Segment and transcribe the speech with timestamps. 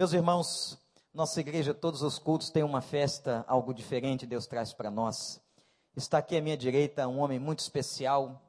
[0.00, 0.78] Meus irmãos,
[1.12, 5.38] nossa igreja, todos os cultos têm uma festa, algo diferente Deus traz para nós.
[5.94, 8.42] Está aqui à minha direita um homem muito especial,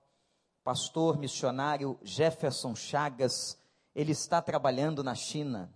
[0.63, 3.57] pastor missionário Jefferson Chagas.
[3.93, 5.69] Ele está trabalhando na China,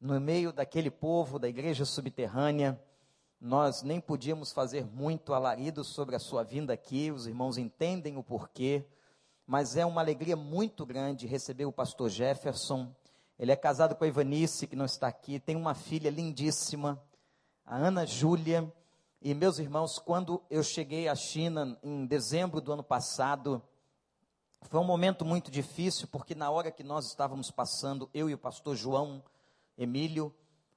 [0.00, 2.82] no meio daquele povo da igreja subterrânea.
[3.38, 8.24] Nós nem podíamos fazer muito alarido sobre a sua vinda aqui, os irmãos entendem o
[8.24, 8.86] porquê,
[9.46, 12.90] mas é uma alegria muito grande receber o pastor Jefferson.
[13.38, 17.02] Ele é casado com a Ivanice, que não está aqui, tem uma filha lindíssima,
[17.64, 18.72] a Ana Júlia.
[19.20, 23.62] E meus irmãos, quando eu cheguei à China em dezembro do ano passado,
[24.62, 28.38] foi um momento muito difícil, porque na hora que nós estávamos passando, eu e o
[28.38, 29.22] pastor João
[29.76, 30.34] Emílio,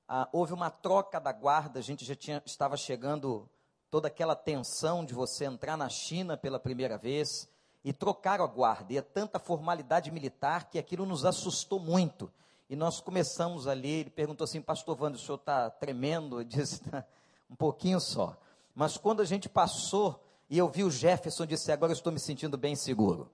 [0.07, 3.49] ah, houve uma troca da guarda, a gente já tinha, estava chegando
[3.89, 7.47] toda aquela tensão de você entrar na China pela primeira vez,
[7.83, 12.31] e trocaram a guarda, e é tanta formalidade militar que aquilo nos assustou muito.
[12.69, 16.39] E nós começamos ali, ele perguntou assim, pastor Wander, o senhor está tremendo?
[16.39, 17.05] Eu disse, tá,
[17.49, 18.35] um pouquinho só.
[18.73, 22.19] Mas quando a gente passou, e eu vi o Jefferson, disse, agora eu estou me
[22.19, 23.29] sentindo bem seguro.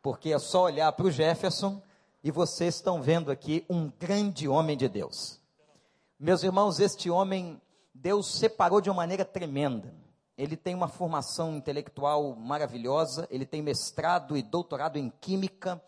[0.00, 1.82] Porque é só olhar para o Jefferson,
[2.22, 5.40] e vocês estão vendo aqui um grande homem de Deus.
[6.18, 7.60] Meus irmãos, este homem,
[7.92, 9.92] Deus separou de uma maneira tremenda.
[10.38, 15.82] Ele tem uma formação intelectual maravilhosa, ele tem mestrado e doutorado em química,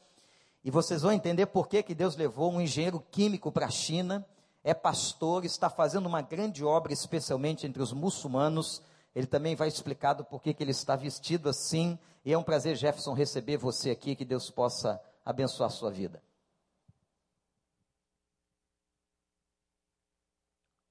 [0.64, 4.26] e vocês vão entender por que, que Deus levou um engenheiro químico para a China,
[4.64, 8.82] é pastor, está fazendo uma grande obra, especialmente entre os muçulmanos.
[9.14, 12.00] Ele também vai explicar do porquê que ele está vestido assim.
[12.24, 16.22] E é um prazer, Jefferson, receber você aqui, que Deus possa abençoar a sua vida.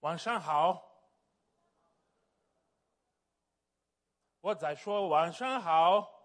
[0.03, 0.83] 晚上好，
[4.41, 6.16] 我在说晚上好。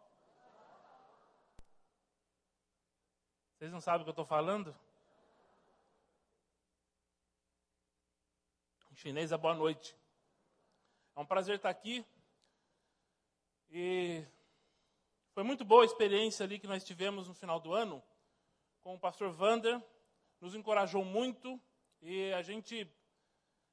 [3.63, 4.75] Vocês não sabem o que eu estou falando?
[8.91, 9.97] Em chinês é boa noite.
[11.15, 12.05] É um prazer estar aqui.
[13.71, 14.27] E
[15.33, 18.03] foi muito boa a experiência ali que nós tivemos no final do ano
[18.83, 19.81] com o pastor Vander.
[20.41, 21.63] Nos encorajou muito
[22.01, 22.93] e a gente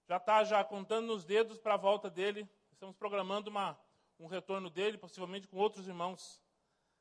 [0.07, 2.47] já está já contando nos dedos para a volta dele.
[2.71, 3.75] Estamos programando uma,
[4.19, 6.43] um retorno dele, possivelmente com outros irmãos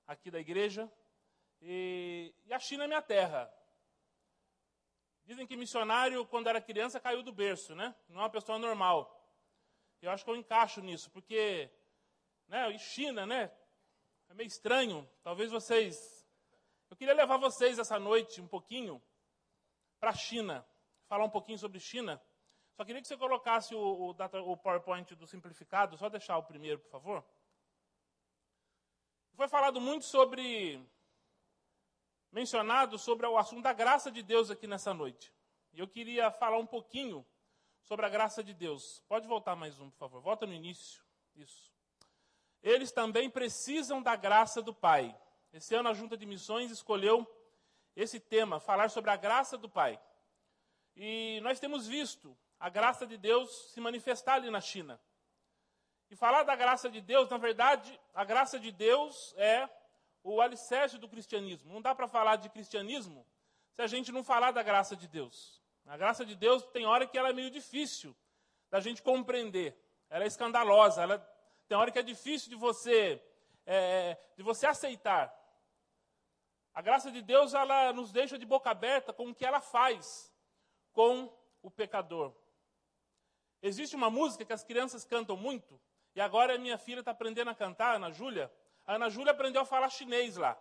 [0.07, 0.91] aqui da igreja.
[1.61, 3.53] E, e a China é minha terra.
[5.25, 7.95] Dizem que missionário, quando era criança, caiu do berço, né?
[8.09, 9.15] Não é uma pessoa normal.
[10.01, 11.71] Eu acho que eu encaixo nisso, porque,
[12.47, 13.53] né, e China, né?
[14.29, 15.09] É meio estranho.
[15.23, 16.27] Talvez vocês.
[16.89, 19.03] Eu queria levar vocês essa noite um pouquinho
[20.01, 20.67] para a China,
[21.09, 22.23] falar um pouquinho sobre China.
[22.77, 26.45] Só queria que você colocasse o, o, data, o PowerPoint do simplificado, só deixar o
[26.45, 27.25] primeiro, por favor.
[29.35, 30.81] Foi falado muito sobre,
[32.31, 35.33] mencionado sobre o assunto da graça de Deus aqui nessa noite.
[35.73, 37.27] E eu queria falar um pouquinho
[37.83, 39.03] sobre a graça de Deus.
[39.09, 40.21] Pode voltar mais um, por favor.
[40.21, 41.03] Volta no início.
[41.35, 41.73] Isso.
[42.63, 45.17] Eles também precisam da graça do Pai.
[45.53, 47.27] Esse ano a Junta de Missões escolheu
[47.97, 50.01] esse tema, falar sobre a graça do Pai.
[50.95, 55.01] E nós temos visto a graça de Deus se manifestar ali na China.
[56.11, 59.69] E falar da graça de Deus, na verdade, a graça de Deus é
[60.23, 61.73] o alicerce do cristianismo.
[61.73, 63.27] Não dá para falar de cristianismo
[63.71, 65.63] se a gente não falar da graça de Deus.
[65.87, 68.15] A graça de Deus tem hora que ela é meio difícil
[68.71, 69.77] da gente compreender.
[70.11, 71.03] Ela é escandalosa.
[71.03, 71.19] Ela
[71.67, 73.23] tem hora que é difícil de você
[73.65, 75.35] é, de você aceitar.
[76.75, 80.33] A graça de Deus ela nos deixa de boca aberta com o que ela faz
[80.93, 81.31] com
[81.63, 82.35] o pecador.
[83.61, 85.81] Existe uma música que as crianças cantam muito,
[86.15, 88.51] e agora a minha filha está aprendendo a cantar, Ana Júlia.
[88.89, 90.59] A Ana Júlia aprendeu a falar chinês lá.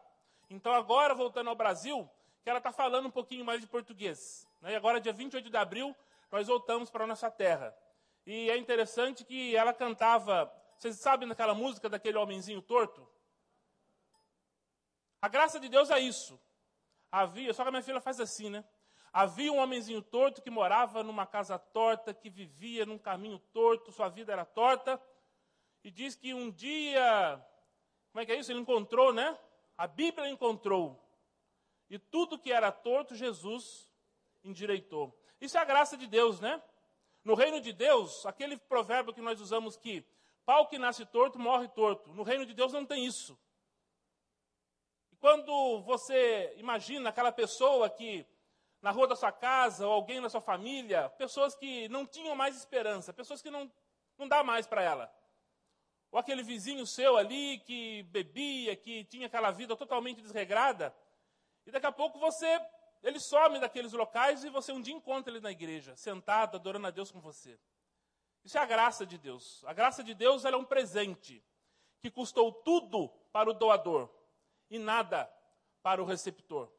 [0.50, 2.10] Então, agora, voltando ao Brasil,
[2.44, 4.46] que ela está falando um pouquinho mais de português.
[4.62, 4.74] Né?
[4.74, 5.96] E agora, dia 28 de abril,
[6.30, 7.74] nós voltamos para a nossa terra.
[8.26, 10.54] E é interessante que ela cantava.
[10.78, 13.08] Vocês sabem daquela música daquele homenzinho torto?
[15.22, 16.38] A graça de Deus é isso.
[17.10, 18.66] Havia, só que a minha filha faz assim, né?
[19.14, 24.10] Havia um homenzinho torto que morava numa casa torta, que vivia num caminho torto, sua
[24.10, 25.02] vida era torta.
[25.82, 27.42] E diz que um dia,
[28.12, 28.52] como é que é isso?
[28.52, 29.38] Ele encontrou, né?
[29.78, 31.00] A Bíblia encontrou.
[31.90, 33.90] E tudo que era torto, Jesus
[34.44, 35.18] endireitou.
[35.40, 36.62] Isso é a graça de Deus, né?
[37.24, 40.06] No reino de Deus, aquele provérbio que nós usamos que
[40.46, 42.14] pau que nasce torto, morre torto.
[42.14, 43.38] No reino de Deus não tem isso.
[45.12, 48.26] E quando você imagina aquela pessoa que
[48.82, 52.56] na rua da sua casa, ou alguém na sua família, pessoas que não tinham mais
[52.56, 53.72] esperança, pessoas que não,
[54.18, 55.14] não dá mais para ela.
[56.12, 60.96] Ou aquele vizinho seu ali que bebia, que tinha aquela vida totalmente desregrada,
[61.66, 62.48] e daqui a pouco você
[63.04, 66.92] ele some daqueles locais e você um dia encontra ele na igreja, sentado, adorando a
[66.92, 67.60] Deus com você.
[68.44, 69.64] Isso é a graça de Deus.
[69.66, 71.44] A graça de Deus é um presente
[72.00, 74.10] que custou tudo para o doador
[74.70, 75.32] e nada
[75.82, 76.72] para o receptor.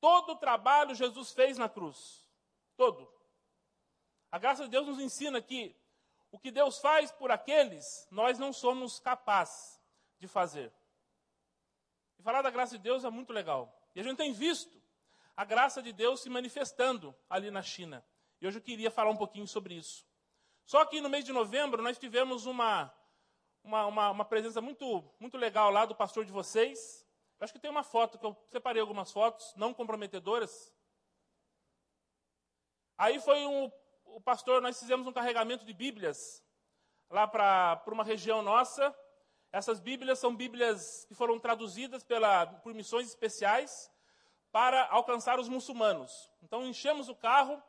[0.00, 2.26] Todo o trabalho Jesus fez na cruz.
[2.76, 3.10] Todo.
[4.30, 5.76] A graça de Deus nos ensina que
[6.30, 9.80] o que Deus faz por aqueles, nós não somos capazes
[10.18, 10.72] de fazer.
[12.18, 13.74] E falar da graça de Deus é muito legal.
[13.94, 14.80] E a gente tem visto
[15.36, 18.04] a graça de Deus se manifestando ali na China.
[18.40, 20.06] E hoje eu queria falar um pouquinho sobre isso.
[20.64, 22.94] Só que no mês de novembro nós tivemos uma,
[23.64, 27.06] uma, uma, uma presença muito, muito legal lá do pastor de vocês.
[27.38, 30.72] Eu acho que tem uma foto, que eu separei algumas fotos, não comprometedoras.
[32.96, 33.72] Aí foi um,
[34.16, 36.42] o pastor, nós fizemos um carregamento de Bíblias
[37.08, 38.94] lá para uma região nossa.
[39.52, 43.90] Essas Bíblias são Bíblias que foram traduzidas pela, por missões especiais
[44.52, 46.30] para alcançar os muçulmanos.
[46.42, 47.62] Então enchemos o carro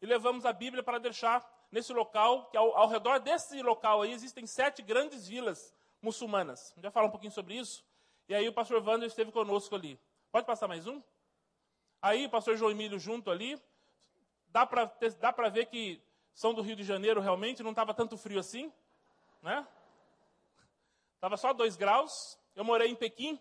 [0.00, 4.12] e levamos a Bíblia para deixar nesse local, que ao, ao redor desse local aí
[4.12, 6.72] existem sete grandes vilas muçulmanas.
[6.76, 7.84] Vai falar um pouquinho sobre isso.
[8.28, 9.98] E aí o pastor Wander esteve conosco ali.
[10.30, 11.02] Pode passar mais um?
[12.00, 13.60] Aí o pastor João Emílio junto ali.
[14.50, 16.02] Dá para ver que
[16.34, 18.72] são do Rio de Janeiro realmente, não estava tanto frio assim.
[19.42, 19.66] Né?
[21.14, 22.38] Estava só 2 graus.
[22.54, 23.40] Eu morei em Pequim,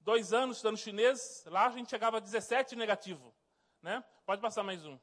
[0.00, 1.44] dois anos estudando chinês.
[1.46, 3.34] Lá a gente chegava a 17 negativo.
[3.82, 4.02] Né?
[4.26, 4.98] Pode passar mais um.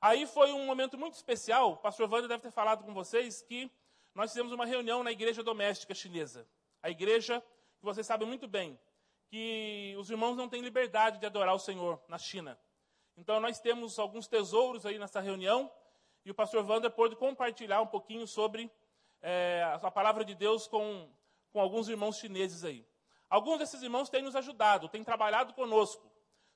[0.00, 1.72] Aí foi um momento muito especial.
[1.72, 3.70] O pastor Wander deve ter falado com vocês que
[4.14, 6.46] nós fizemos uma reunião na igreja doméstica chinesa.
[6.82, 7.40] A igreja,
[7.78, 8.78] que vocês sabem muito bem,
[9.28, 12.58] que os irmãos não têm liberdade de adorar o Senhor na China.
[13.16, 15.70] Então nós temos alguns tesouros aí nessa reunião
[16.24, 18.70] e o pastor Wander pôde compartilhar um pouquinho sobre
[19.20, 21.10] é, a palavra de Deus com,
[21.52, 22.86] com alguns irmãos chineses aí.
[23.28, 26.10] Alguns desses irmãos têm nos ajudado, têm trabalhado conosco.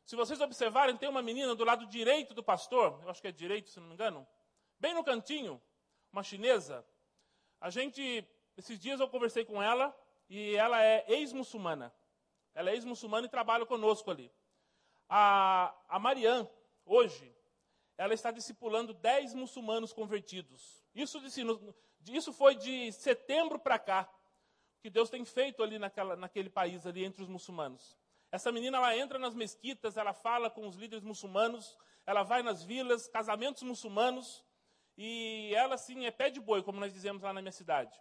[0.05, 3.33] Se vocês observarem, tem uma menina do lado direito do pastor, eu acho que é
[3.33, 4.27] direito, se não me engano,
[4.79, 5.61] bem no cantinho,
[6.13, 6.87] uma chinesa.
[7.61, 8.25] A gente,
[8.57, 9.97] esses dias eu conversei com ela
[10.29, 11.93] e ela é ex-muçulmana.
[12.55, 14.31] Ela é ex-muçulmana e trabalha conosco ali.
[15.09, 16.49] A, a Marianne,
[16.85, 17.35] hoje,
[17.97, 20.85] ela está discipulando 10 muçulmanos convertidos.
[20.95, 21.21] Isso,
[22.09, 24.09] isso foi de setembro para cá,
[24.81, 27.97] que Deus tem feito ali naquela, naquele país, ali entre os muçulmanos.
[28.31, 32.63] Essa menina, ela entra nas mesquitas, ela fala com os líderes muçulmanos, ela vai nas
[32.63, 34.45] vilas, casamentos muçulmanos,
[34.97, 37.99] e ela, sim, é pé de boi, como nós dizemos lá na minha cidade.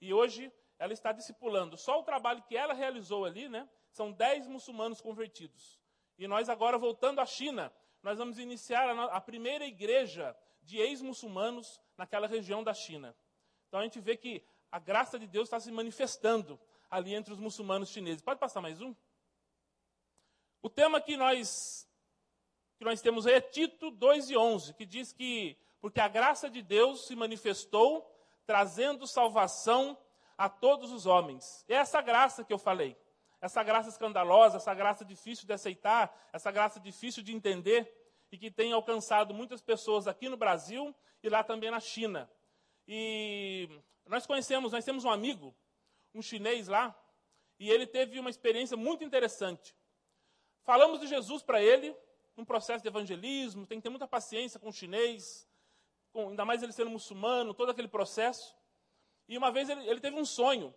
[0.00, 1.76] E hoje, ela está discipulando.
[1.76, 5.80] Só o trabalho que ela realizou ali, né, são 10 muçulmanos convertidos.
[6.18, 7.72] E nós agora, voltando à China,
[8.02, 13.16] nós vamos iniciar a, primeira igreja de ex-muçulmanos naquela região da China.
[13.68, 17.40] Então a gente vê que a graça de Deus está se manifestando ali entre os
[17.40, 18.22] muçulmanos chineses.
[18.22, 18.94] Pode passar mais um?
[20.62, 21.88] O tema que nós,
[22.78, 26.48] que nós temos aí é Tito 2 e 11, que diz que porque a graça
[26.48, 28.10] de Deus se manifestou,
[28.46, 29.98] trazendo salvação
[30.36, 31.64] a todos os homens.
[31.68, 32.96] É essa graça que eu falei
[33.44, 37.94] essa graça escandalosa, essa graça difícil de aceitar, essa graça difícil de entender
[38.32, 42.30] e que tem alcançado muitas pessoas aqui no Brasil e lá também na China.
[42.88, 43.68] E
[44.06, 45.54] nós conhecemos, nós temos um amigo,
[46.14, 46.98] um chinês lá,
[47.60, 49.76] e ele teve uma experiência muito interessante.
[50.62, 51.94] Falamos de Jesus para ele,
[52.38, 55.46] num processo de evangelismo, tem que ter muita paciência com o chinês,
[56.14, 58.56] com, ainda mais ele sendo muçulmano, todo aquele processo.
[59.28, 60.74] E uma vez ele, ele teve um sonho,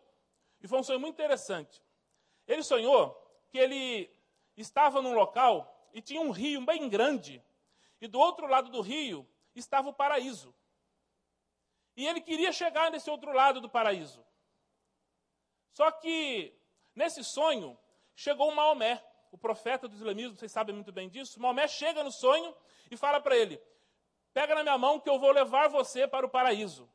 [0.62, 1.82] e foi um sonho muito interessante.
[2.48, 3.13] Ele sonhou
[3.50, 4.10] que ele
[4.56, 7.44] estava num local e tinha um rio bem grande,
[8.00, 10.54] e do outro lado do rio estava o paraíso.
[11.96, 14.24] E ele queria chegar nesse outro lado do paraíso.
[15.74, 16.56] Só que,
[16.96, 17.77] nesse sonho,
[18.16, 21.39] chegou Maomé, o profeta do islamismo, vocês sabem muito bem disso.
[21.42, 22.56] Maomé chega no sonho
[22.89, 23.62] e fala para ele:
[24.32, 26.89] Pega na minha mão que eu vou levar você para o paraíso.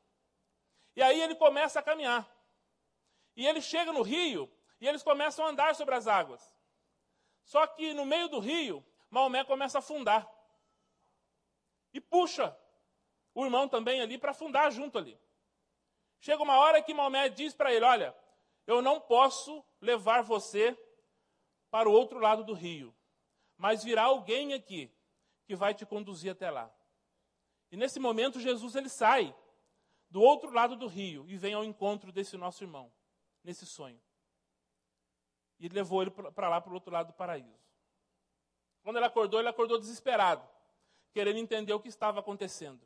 [0.95, 2.29] E aí ele começa a caminhar.
[3.35, 4.49] E ele chega no rio
[4.83, 6.53] e eles começam a andar sobre as águas.
[7.45, 10.29] Só que no meio do rio, Maomé começa a afundar.
[11.95, 12.59] E puxa
[13.33, 15.17] o irmão também ali para afundar junto ali.
[16.19, 18.13] Chega uma hora que Maomé diz para ele: Olha,
[18.67, 20.77] eu não posso levar você
[21.71, 22.93] para o outro lado do rio,
[23.57, 24.93] mas virá alguém aqui
[25.45, 26.69] que vai te conduzir até lá.
[27.71, 29.33] E nesse momento, Jesus ele sai
[30.11, 32.93] do outro lado do rio e vem ao encontro desse nosso irmão,
[33.45, 34.03] nesse sonho
[35.63, 37.63] e levou ele para lá, para o outro lado do paraíso.
[38.83, 40.45] Quando ele acordou, ele acordou desesperado,
[41.13, 42.85] querendo entender o que estava acontecendo.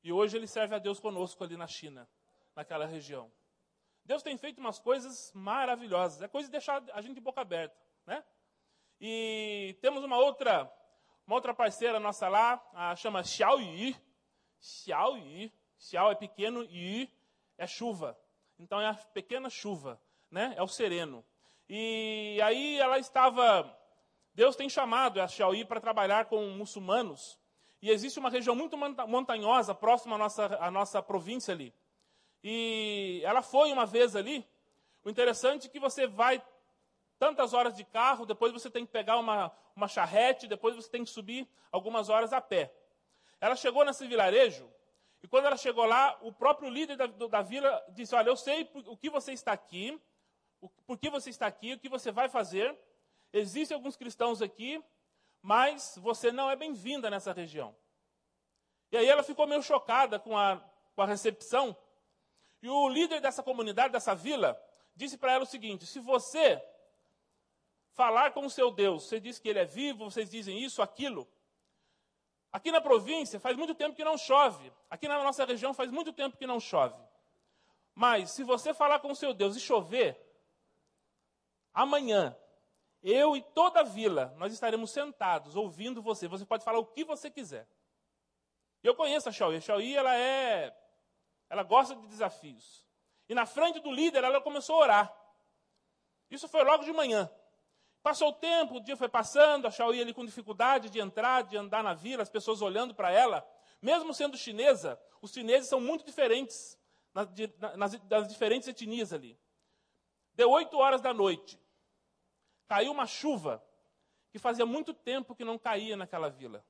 [0.00, 2.08] E hoje ele serve a Deus conosco ali na China,
[2.54, 3.32] naquela região.
[4.04, 7.76] Deus tem feito umas coisas maravilhosas, é coisa de deixar a gente de boca aberta,
[8.06, 8.24] né?
[9.00, 10.72] E temos uma outra,
[11.26, 13.96] uma outra parceira nossa lá, a chama Xiao Yi.
[14.60, 15.52] Xiao Yi.
[15.80, 17.12] Xiao é pequeno, Yi
[17.58, 18.16] é chuva.
[18.56, 20.54] Então é a pequena chuva, né?
[20.56, 21.24] É o sereno.
[21.68, 23.74] E aí ela estava.
[24.34, 27.38] Deus tem chamado a Xiao Yi para trabalhar com muçulmanos.
[27.80, 31.74] E existe uma região muito montanhosa próxima à nossa, à nossa província ali.
[32.42, 34.46] E ela foi uma vez ali.
[35.04, 36.42] O interessante é que você vai
[37.18, 41.04] tantas horas de carro, depois você tem que pegar uma, uma charrete, depois você tem
[41.04, 42.72] que subir algumas horas a pé.
[43.40, 44.68] Ela chegou nesse vilarejo,
[45.22, 48.70] e quando ela chegou lá, o próprio líder da, da vila disse: Olha, eu sei
[48.86, 50.00] o que você está aqui,
[50.86, 52.76] por que você está aqui, o que você vai fazer.
[53.32, 54.82] Existem alguns cristãos aqui,
[55.42, 57.76] mas você não é bem-vinda nessa região.
[58.90, 60.62] E aí ela ficou meio chocada com a,
[60.94, 61.76] com a recepção.
[62.62, 64.60] E o líder dessa comunidade, dessa vila,
[64.94, 66.62] disse para ela o seguinte: se você
[67.96, 69.04] falar com o seu Deus.
[69.04, 71.26] Você diz que ele é vivo, vocês dizem isso, aquilo.
[72.52, 74.70] Aqui na província faz muito tempo que não chove.
[74.88, 77.02] Aqui na nossa região faz muito tempo que não chove.
[77.94, 80.14] Mas se você falar com o seu Deus e chover,
[81.76, 82.36] amanhã,
[83.02, 86.26] eu e toda a vila, nós estaremos sentados ouvindo você.
[86.26, 87.68] Você pode falar o que você quiser.
[88.82, 89.58] Eu conheço a Xiaoyi.
[89.58, 90.76] A Xiaoyi, ela é.
[91.48, 92.84] Ela gosta de desafios.
[93.28, 95.16] E na frente do líder, ela começou a orar.
[96.30, 97.30] Isso foi logo de manhã.
[98.02, 101.42] Passou o tempo, o dia foi passando, a Xiao ia ali com dificuldade de entrar,
[101.42, 103.46] de andar na vila, as pessoas olhando para ela.
[103.82, 106.78] Mesmo sendo chinesa, os chineses são muito diferentes
[107.12, 107.28] nas,
[107.76, 109.38] nas, das diferentes etnias ali.
[110.34, 111.60] Deu oito horas da noite.
[112.66, 113.62] Caiu uma chuva
[114.30, 116.64] que fazia muito tempo que não caía naquela vila.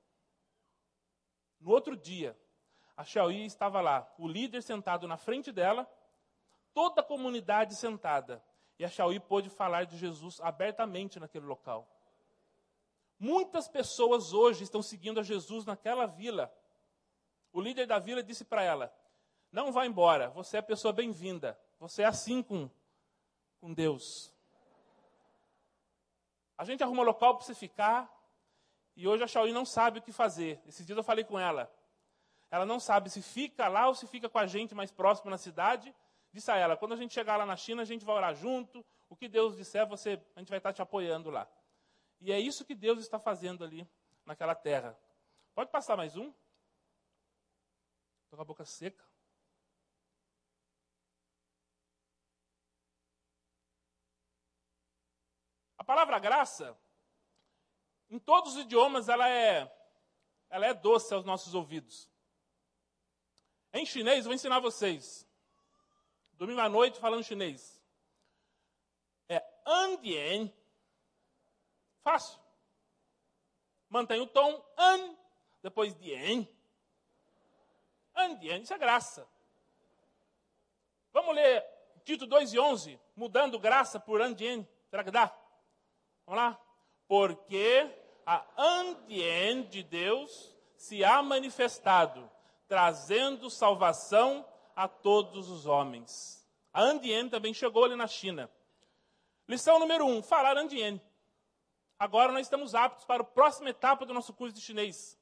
[1.59, 2.39] No outro dia,
[2.97, 5.91] a Xiaoyi estava lá, o líder sentado na frente dela,
[6.73, 8.43] toda a comunidade sentada.
[8.79, 11.89] E a Xiaoyi pôde falar de Jesus abertamente naquele local.
[13.19, 16.53] Muitas pessoas hoje estão seguindo a Jesus naquela vila.
[17.53, 18.95] O líder da vila disse para ela:
[19.51, 21.59] Não vá embora, você é pessoa bem-vinda.
[21.79, 22.71] Você é assim com,
[23.59, 24.36] com Deus.
[26.57, 28.11] A gente arruma local para você ficar,
[28.95, 30.61] e hoje a Xiaoyi não sabe o que fazer.
[30.67, 31.71] Esses dias eu falei com ela.
[32.51, 35.37] Ela não sabe se fica lá ou se fica com a gente mais próximo na
[35.37, 35.95] cidade,
[36.37, 38.85] Disse a ela: quando a gente chegar lá na China, a gente vai orar junto.
[39.09, 41.49] O que Deus disser, você, a gente vai estar te apoiando lá.
[42.21, 43.89] E é isso que Deus está fazendo ali
[44.27, 44.99] naquela terra.
[45.55, 46.31] Pode passar mais um?
[48.25, 49.03] Estou com a boca seca.
[55.87, 56.77] Palavra graça,
[58.11, 59.73] em todos os idiomas, ela é,
[60.51, 62.11] ela é doce aos nossos ouvidos.
[63.73, 65.27] Em chinês, vou ensinar vocês.
[66.33, 67.81] Domingo à noite falando chinês.
[69.29, 70.53] É andien.
[72.03, 72.39] Fácil.
[73.89, 75.17] Mantém o tom an,
[75.63, 76.49] depois dien.
[78.15, 79.27] Andien, isso é graça.
[81.13, 81.65] Vamos ler
[82.05, 84.67] Tito 2 e 11, mudando graça por andien.
[84.89, 85.46] Será que dá?
[86.27, 86.61] Vamos lá?
[87.07, 87.89] Porque
[88.27, 92.31] a andien de Deus se há manifestado,
[92.69, 96.47] trazendo salvação a todos os homens.
[96.73, 98.51] A Andien também chegou ali na China.
[99.49, 101.01] Lição número um: falar Andien.
[101.99, 105.19] Agora nós estamos aptos para a próxima etapa do nosso curso de chinês.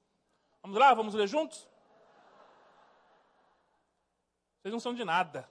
[0.60, 1.68] Vamos lá, vamos ler juntos?
[4.60, 5.48] Vocês não são de nada.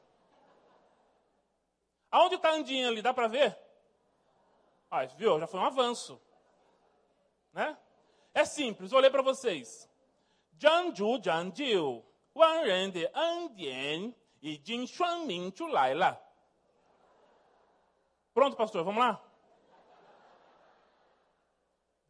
[2.11, 3.01] Aonde está Andien ali?
[3.01, 3.57] Dá para ver?
[4.95, 5.39] Ah, viu?
[5.39, 6.21] Já foi um avanço.
[7.51, 7.75] Né?
[8.31, 9.89] É simples, vou ler para vocês.
[10.55, 16.23] Jiangju, Jiangjiu, Wan Ren de Andian e Jin Shuangming Chulaila.
[18.35, 19.19] Pronto, pastor, vamos lá?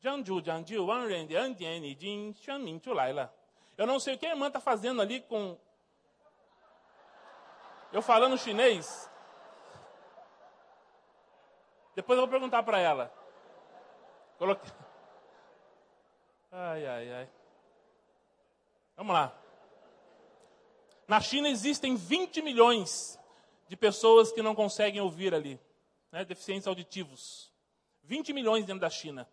[0.02, 3.34] Jiangju, Jiangjiu, Wan Ren de Andian e Jin Shuangming Chulaila.
[3.78, 5.58] Eu não sei o que a irmã está fazendo ali com.
[7.94, 9.10] Eu falando chinês.
[11.96, 13.14] Depois eu vou perguntar para ela.
[14.38, 14.72] Coloquei.
[16.56, 17.30] Ai, ai, ai.
[18.96, 19.36] Vamos lá.
[21.08, 23.20] Na China existem 20 milhões
[23.68, 25.60] de pessoas que não conseguem ouvir ali,
[26.12, 27.52] né, deficientes auditivos.
[28.04, 29.28] 20 milhões dentro da China.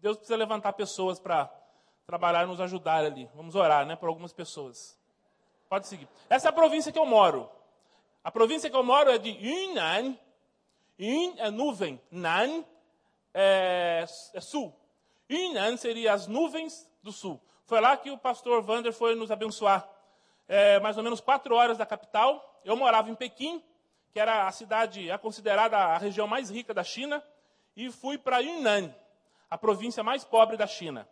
[0.00, 1.52] Deus precisa levantar pessoas para
[2.06, 3.28] trabalhar e nos ajudar ali.
[3.34, 4.96] Vamos orar, né, por algumas pessoas.
[5.68, 6.08] Pode seguir.
[6.30, 7.50] Essa é a província que eu moro.
[8.22, 10.16] A província que eu moro é de Yunnan.
[10.98, 12.64] Yun é nuvem, Nan
[13.38, 14.74] é, é sul.
[15.30, 17.38] Yunnan seria as nuvens do sul.
[17.66, 19.86] Foi lá que o pastor Vander foi nos abençoar
[20.48, 22.60] é, mais ou menos quatro horas da capital.
[22.64, 23.62] Eu morava em Pequim,
[24.12, 27.22] que era a cidade, é considerada a região mais rica da China,
[27.76, 28.94] e fui para Yunnan.
[29.50, 31.08] a província mais pobre da China.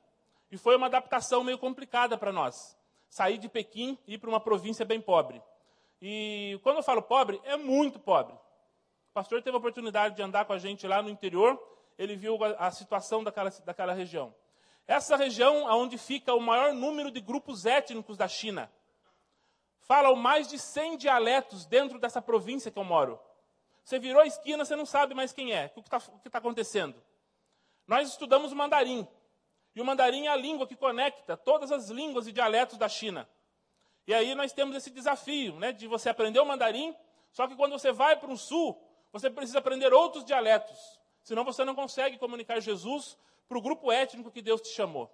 [0.51, 2.77] E foi uma adaptação meio complicada para nós.
[3.09, 5.43] Sair de Pequim e ir para uma província bem pobre.
[6.01, 8.35] E quando eu falo pobre, é muito pobre.
[9.15, 11.57] Pastor teve a oportunidade de andar com a gente lá no interior,
[11.97, 14.35] ele viu a, a situação daquela, daquela região.
[14.89, 18.69] Essa região é onde fica o maior número de grupos étnicos da China.
[19.83, 23.21] Falam mais de 100 dialetos dentro dessa província que eu moro.
[23.85, 27.01] Você virou a esquina, você não sabe mais quem é, o que está tá acontecendo.
[27.87, 29.07] Nós estudamos o mandarim.
[29.77, 33.29] E o mandarim é a língua que conecta todas as línguas e dialetos da China.
[34.09, 36.97] E aí nós temos esse desafio né, de você aprender o mandarim,
[37.31, 38.77] só que quando você vai para o sul,
[39.15, 41.01] você precisa aprender outros dialetos.
[41.23, 43.17] Senão você não consegue comunicar Jesus
[43.49, 45.11] para o grupo étnico que Deus te chamou.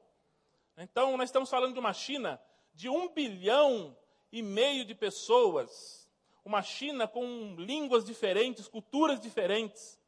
[0.76, 2.40] Então, nós estamos falando de uma China
[2.74, 3.96] de um bilhão
[4.32, 6.10] e meio de pessoas.
[6.44, 10.00] Uma China com línguas diferentes, culturas diferentes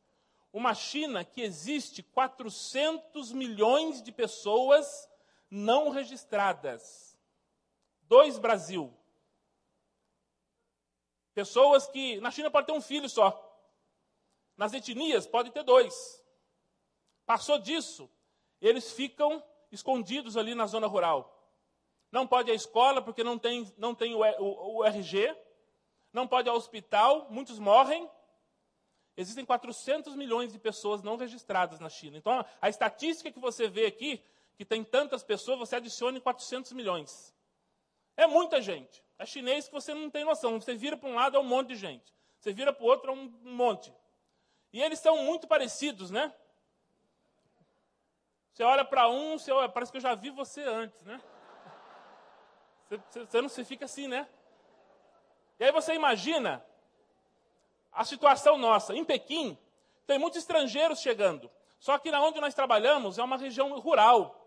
[0.53, 5.09] uma China que existe 400 milhões de pessoas
[5.51, 7.19] não registradas.
[8.03, 8.93] Dois Brasil.
[11.33, 13.52] Pessoas que na China pode ter um filho só.
[14.57, 16.23] Nas etnias pode ter dois.
[17.27, 18.11] Passou disso,
[18.61, 21.29] eles ficam escondidos ali na zona rural.
[22.11, 25.35] Não pode ir à escola porque não tem, não tem o, o, o RG.
[26.13, 28.09] Não pode ir ao hospital, muitos morrem
[29.17, 32.17] Existem 400 milhões de pessoas não registradas na China.
[32.17, 34.23] Então, a estatística que você vê aqui,
[34.57, 37.35] que tem tantas pessoas, você adicione 400 milhões.
[38.17, 39.05] É muita gente.
[39.19, 40.59] É chinês que você não tem noção.
[40.61, 42.13] Você vira para um lado, é um monte de gente.
[42.39, 43.93] Você vira para o outro, é um monte.
[44.73, 46.33] E eles são muito parecidos, né?
[48.53, 51.21] Você olha para um, você olha, parece que eu já vi você antes, né?
[52.85, 54.29] Você, você não se fica assim, né?
[55.59, 56.65] E aí você imagina
[57.91, 58.95] a situação nossa.
[58.95, 59.59] Em Pequim,
[60.07, 61.51] tem muitos estrangeiros chegando.
[61.79, 64.39] Só que na onde nós trabalhamos é uma região rural.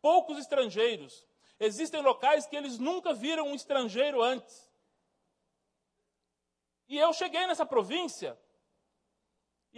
[0.00, 1.26] Poucos estrangeiros.
[1.60, 4.70] Existem locais que eles nunca viram um estrangeiro antes.
[6.88, 8.38] E eu cheguei nessa província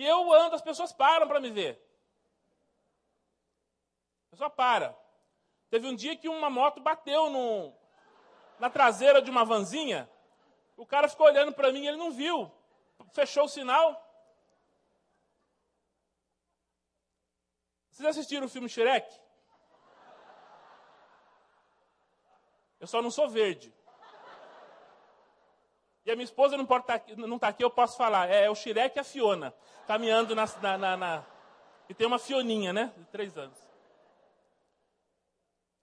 [0.00, 1.80] e eu ando, as pessoas param para me ver.
[4.26, 4.96] A pessoa para.
[5.68, 7.74] Teve um dia que uma moto bateu no,
[8.58, 10.08] na traseira de uma vanzinha.
[10.76, 12.50] O cara ficou olhando para mim e ele não viu
[13.12, 14.06] fechou o sinal.
[17.90, 19.20] Vocês assistiram o filme Shrek?
[22.78, 23.74] Eu só não sou verde.
[26.10, 28.30] A minha esposa não está aqui, tá aqui, eu posso falar.
[28.30, 29.54] É, é o Shrek e a Fiona,
[29.86, 31.26] caminhando na, na, na, na,
[31.88, 32.92] E tem uma Fioninha, né?
[32.96, 33.58] De três anos.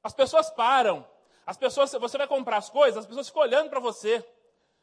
[0.04, 1.06] As pessoas param.
[1.46, 4.26] As pessoas, você vai comprar as coisas, as pessoas ficam olhando para você.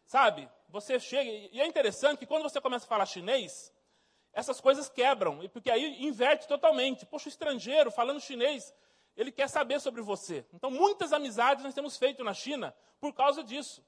[0.07, 0.48] Sabe?
[0.74, 1.30] você chega.
[1.30, 3.72] E é interessante que quando você começa a falar chinês,
[4.33, 7.07] essas coisas quebram, porque aí inverte totalmente.
[7.07, 8.74] Poxa, o estrangeiro falando chinês,
[9.16, 10.44] ele quer saber sobre você.
[10.52, 13.85] Então, muitas amizades nós temos feito na China por causa disso.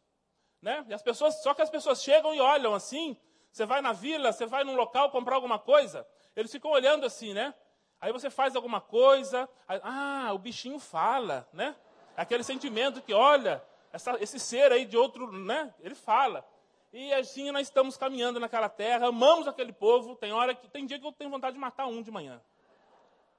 [0.67, 0.85] Né?
[0.89, 3.17] E as pessoas, só que as pessoas chegam e olham assim.
[3.53, 7.33] Você vai na vila, você vai num local comprar alguma coisa, eles ficam olhando assim,
[7.33, 7.55] né?
[8.01, 11.77] Aí você faz alguma coisa, aí, ah, o bichinho fala, né?
[12.17, 15.73] Aquele sentimento que, olha, essa, esse ser aí de outro, né?
[15.79, 16.45] Ele fala.
[16.93, 20.17] E assim nós estamos caminhando naquela terra, amamos aquele povo.
[20.17, 22.43] Tem hora que tem dia que eu tenho vontade de matar um de manhã.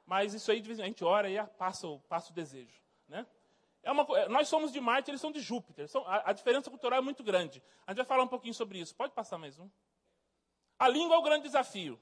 [0.05, 3.25] Mas isso aí a gente ora e passa, passa o desejo, né?
[3.87, 5.87] É uma, nós somos de Marte, eles são de Júpiter.
[5.87, 7.63] São, a, a, diferença cultural é muito grande.
[7.85, 8.93] A gente vai falar um pouquinho sobre isso.
[8.93, 9.69] Pode passar mais um.
[10.77, 11.97] A língua é o grande desafio.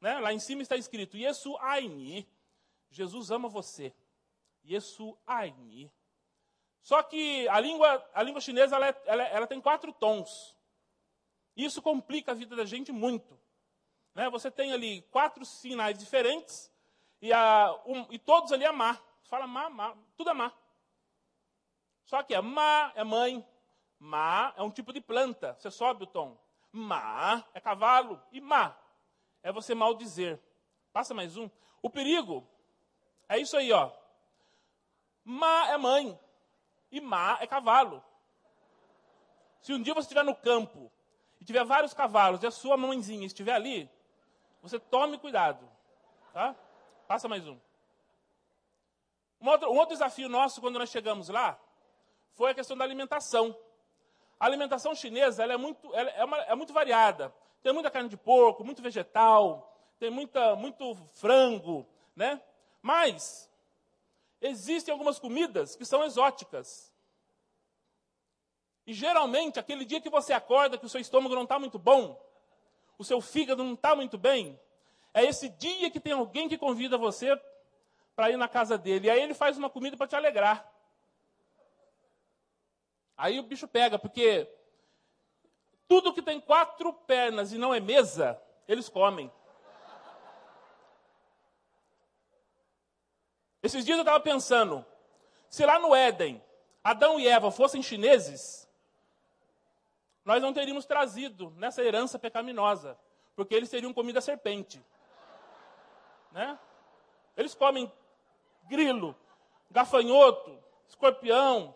[0.00, 0.20] Né?
[0.20, 2.28] Lá em cima está escrito: Yesu Aini.
[2.90, 3.92] Jesus ama você.
[4.64, 5.90] Yesu Aini.
[6.80, 10.56] Só que a língua, a língua chinesa ela, é, ela, ela tem quatro tons.
[11.56, 13.36] Isso complica a vida da gente muito.
[14.14, 14.30] Né?
[14.30, 16.72] Você tem ali quatro sinais diferentes
[17.20, 18.96] e, a, um, e todos ali é má.
[19.24, 20.52] Fala má, má, tudo é má.
[22.06, 23.44] Só que é má é mãe,
[23.98, 26.38] má é um tipo de planta, você sobe o tom.
[26.72, 28.76] Má é cavalo e má
[29.42, 30.40] é você maldizer.
[30.92, 31.50] Passa mais um.
[31.82, 32.46] O perigo
[33.28, 33.90] é isso aí, ó.
[35.24, 36.18] Má é mãe
[36.92, 38.02] e má é cavalo.
[39.60, 40.92] Se um dia você estiver no campo
[41.40, 43.90] e tiver vários cavalos e a sua mãezinha estiver ali,
[44.62, 45.68] você tome cuidado.
[46.32, 46.54] Tá?
[47.08, 47.58] Passa mais um.
[49.40, 51.60] Um outro, um outro desafio nosso quando nós chegamos lá
[52.36, 53.56] foi a questão da alimentação.
[54.38, 57.34] A alimentação chinesa ela é, muito, ela é, uma, é muito variada.
[57.62, 62.40] Tem muita carne de porco, muito vegetal, tem muita, muito frango, né?
[62.82, 63.50] Mas
[64.40, 66.92] existem algumas comidas que são exóticas.
[68.86, 72.22] E geralmente, aquele dia que você acorda que o seu estômago não está muito bom,
[72.98, 74.60] o seu fígado não está muito bem,
[75.12, 77.40] é esse dia que tem alguém que convida você
[78.14, 79.06] para ir na casa dele.
[79.06, 80.75] E aí ele faz uma comida para te alegrar.
[83.16, 84.48] Aí o bicho pega, porque
[85.88, 89.32] tudo que tem quatro pernas e não é mesa, eles comem.
[93.62, 94.84] Esses dias eu estava pensando,
[95.48, 96.42] se lá no Éden
[96.86, 98.68] Adão e Eva fossem chineses,
[100.24, 102.96] nós não teríamos trazido nessa herança pecaminosa,
[103.34, 104.80] porque eles teriam comido a serpente.
[106.30, 106.56] Né?
[107.36, 107.90] Eles comem
[108.68, 109.16] grilo,
[109.68, 110.56] gafanhoto,
[110.88, 111.74] escorpião,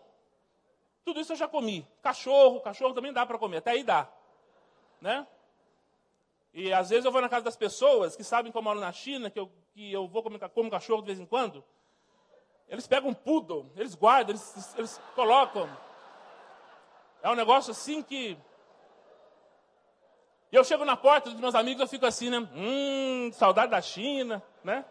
[1.03, 1.87] tudo isso eu já comi.
[2.01, 4.07] Cachorro, cachorro também dá para comer, até aí dá.
[4.99, 5.25] Né?
[6.53, 8.91] E às vezes eu vou na casa das pessoas que sabem que eu moro na
[8.91, 11.63] China, que eu, que eu vou comer como cachorro de vez em quando.
[12.67, 15.69] Eles pegam um poodle, eles guardam, eles, eles colocam.
[17.21, 18.37] É um negócio assim que.
[20.51, 22.39] E eu chego na porta dos meus amigos, eu fico assim, né?
[22.53, 24.85] Hum, saudade da China, né?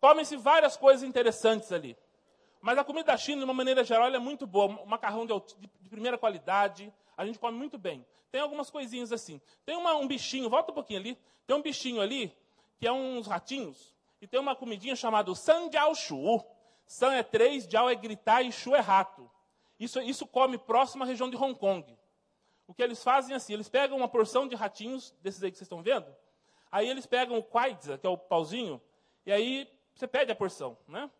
[0.00, 1.96] Comem-se várias coisas interessantes ali.
[2.62, 4.68] Mas a comida da China, de uma maneira geral, é muito boa.
[4.86, 5.34] Macarrão de,
[5.80, 6.94] de, primeira qualidade.
[7.16, 8.06] A gente come muito bem.
[8.30, 9.40] Tem algumas coisinhas assim.
[9.66, 11.18] Tem uma, um bichinho, volta um pouquinho ali.
[11.44, 12.32] Tem um bichinho ali,
[12.78, 13.92] que é uns ratinhos.
[14.20, 16.40] E tem uma comidinha chamada San Jiao Shu.
[16.86, 19.28] San é três, Jiao é gritar e Shu é rato.
[19.78, 21.98] Isso, isso come próximo à região de Hong Kong.
[22.68, 25.58] O que eles fazem é assim, eles pegam uma porção de ratinhos, desses aí que
[25.58, 26.06] vocês estão vendo.
[26.70, 28.80] Aí eles pegam o kwaidza, que é o pauzinho,
[29.26, 31.10] e aí você pede a porção, né?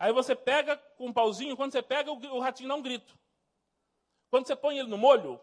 [0.00, 3.14] Aí você pega com um pauzinho, quando você pega, o, ratinho dá um grito.
[4.30, 5.38] Quando você põe ele no molho,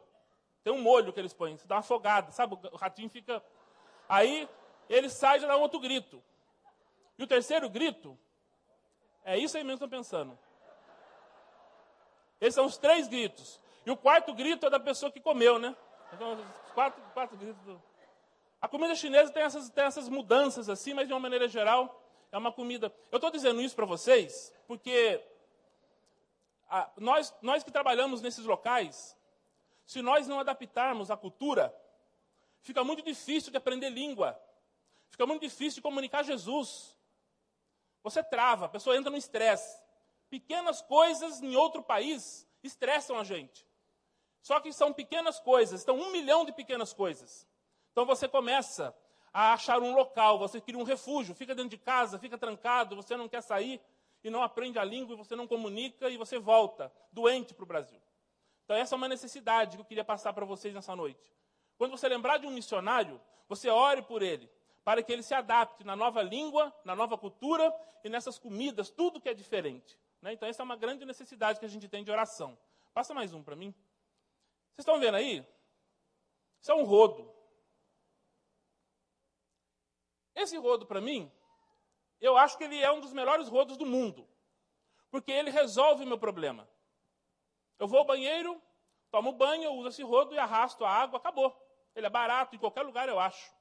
[0.64, 2.58] tem um molho que eles põem, você dá uma afogada, sabe?
[2.72, 3.44] O ratinho fica.
[4.10, 4.50] Aí
[4.90, 6.24] ele sai e já dá um outro grito.
[7.20, 8.18] E o terceiro grito,
[9.24, 10.38] é isso aí mesmo que eu estou pensando.
[12.42, 13.62] Esses são os três gritos.
[13.86, 15.76] E o quarto grito é da pessoa que comeu, né?
[16.14, 16.44] Então,
[16.74, 17.62] quatro, quatro gritos.
[17.64, 17.80] Do...
[18.60, 22.38] A comida chinesa tem essas, tem essas mudanças assim, mas de uma maneira geral, é
[22.38, 22.94] uma comida.
[23.12, 25.24] Eu estou dizendo isso para vocês porque
[26.70, 29.18] a, nós, nós que trabalhamos nesses locais,
[29.86, 31.74] se nós não adaptarmos a cultura,
[32.62, 34.40] fica muito difícil de aprender língua,
[35.10, 36.98] fica muito difícil de comunicar Jesus.
[38.04, 39.82] Você trava, a pessoa entra no estresse.
[40.30, 43.66] Pequenas coisas em outro país estressam a gente.
[44.42, 47.48] Só que são pequenas coisas, estão um milhão de pequenas coisas.
[47.92, 48.96] Então você começa
[49.34, 53.16] a achar um local, você cria um refúgio, fica dentro de casa, fica trancado, você
[53.16, 53.82] não quer sair
[54.24, 57.68] e não aprende a língua e você não comunica e você volta doente para o
[57.68, 58.02] Brasil.
[58.66, 61.34] Então essa é uma necessidade que eu queria passar para vocês nessa noite.
[61.78, 64.50] Quando você lembrar de um missionário, você ore por ele,
[64.84, 69.22] para que ele se adapte na nova língua, na nova cultura e nessas comidas, tudo
[69.22, 69.98] que é diferente.
[70.22, 70.34] Né?
[70.34, 72.58] Então essa é uma grande necessidade que a gente tem de oração.
[72.94, 73.72] Passa mais um para mim.
[74.74, 75.46] Vocês estão vendo aí?
[76.62, 77.37] Isso é um rodo.
[80.38, 81.32] Esse rodo, para mim,
[82.22, 84.30] eu acho que ele é um dos melhores rodos do mundo.
[85.10, 86.70] Porque ele resolve o meu problema.
[87.80, 88.62] Eu vou ao banheiro,
[89.10, 91.56] tomo banho, uso esse rodo e arrasto a água, acabou.
[91.96, 93.52] Ele é barato, em qualquer lugar eu acho.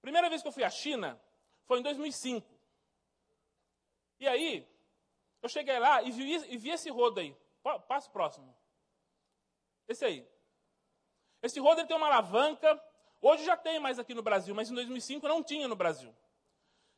[0.00, 1.20] Primeira vez que eu fui à China
[1.64, 2.48] foi em 2005.
[4.20, 4.68] E aí,
[5.42, 7.36] eu cheguei lá e vi, e vi esse rodo aí.
[7.88, 8.56] Passo próximo.
[9.88, 10.28] Esse aí.
[11.42, 12.80] Esse rodo ele tem uma alavanca
[13.20, 16.14] Hoje já tem mais aqui no Brasil, mas em 2005 não tinha no Brasil.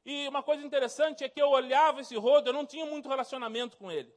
[0.04, 3.76] E uma coisa interessante é que eu olhava esse rodo, eu não tinha muito relacionamento
[3.76, 4.12] com ele.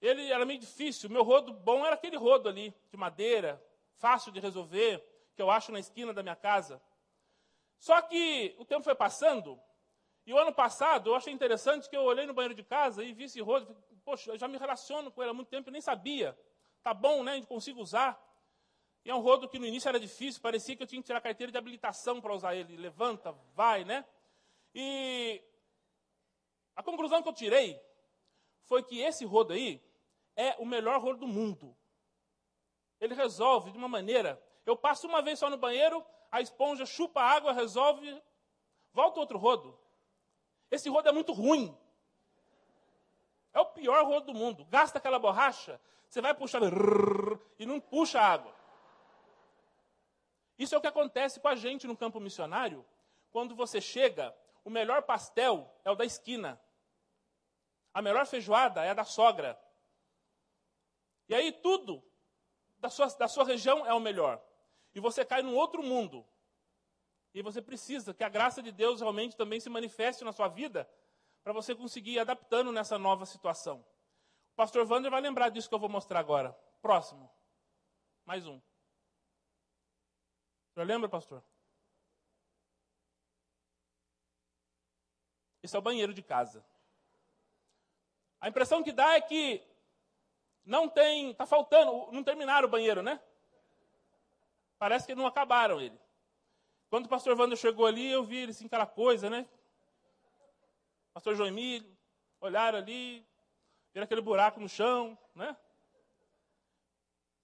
[0.00, 1.10] Ele era meio difícil.
[1.10, 3.62] Meu rodo bom era aquele rodo ali, de madeira,
[3.96, 5.04] fácil de resolver,
[5.34, 6.80] que eu acho na esquina da minha casa.
[7.78, 9.60] Só que o tempo foi passando,
[10.26, 13.12] e o ano passado eu achei interessante que eu olhei no banheiro de casa e
[13.12, 13.74] vi esse rodo.
[14.04, 16.38] Poxa, eu já me relaciono com ele há muito tempo e nem sabia.
[16.82, 17.32] Tá bom, né?
[17.32, 18.20] A gente consigo usar.
[19.08, 21.22] E é um rodo que no início era difícil, parecia que eu tinha que tirar
[21.22, 22.76] carteira de habilitação para usar ele.
[22.76, 24.04] Levanta, vai, né?
[24.74, 25.42] E
[26.76, 27.80] a conclusão que eu tirei
[28.64, 29.82] foi que esse rodo aí
[30.36, 31.74] é o melhor rodo do mundo.
[33.00, 34.38] Ele resolve de uma maneira.
[34.66, 38.22] Eu passo uma vez só no banheiro, a esponja chupa a água, resolve,
[38.92, 39.74] volta outro rodo.
[40.70, 41.74] Esse rodo é muito ruim.
[43.54, 44.66] É o pior rodo do mundo.
[44.66, 46.60] Gasta aquela borracha, você vai puxar
[47.58, 48.57] e não puxa a água.
[50.58, 52.84] Isso é o que acontece com a gente no campo missionário.
[53.30, 56.60] Quando você chega, o melhor pastel é o da esquina.
[57.94, 59.58] A melhor feijoada é a da sogra.
[61.28, 62.02] E aí tudo
[62.78, 64.42] da sua, da sua região é o melhor.
[64.94, 66.26] E você cai num outro mundo.
[67.32, 70.88] E você precisa que a graça de Deus realmente também se manifeste na sua vida
[71.44, 73.84] para você conseguir ir adaptando nessa nova situação.
[74.52, 76.52] O pastor Wander vai lembrar disso que eu vou mostrar agora.
[76.82, 77.30] Próximo.
[78.24, 78.60] Mais um
[80.84, 81.42] lembra, pastor?
[85.62, 86.64] Esse é o banheiro de casa.
[88.40, 89.62] A impressão que dá é que
[90.64, 93.20] não tem, tá faltando, não terminaram o banheiro, né?
[94.78, 95.98] Parece que não acabaram ele.
[96.88, 99.48] Quando o pastor Wander chegou ali, eu vi ele assim, aquela coisa, né?
[101.12, 101.90] Pastor João Emílio,
[102.40, 103.26] olharam ali,
[103.92, 105.56] viram aquele buraco no chão, né?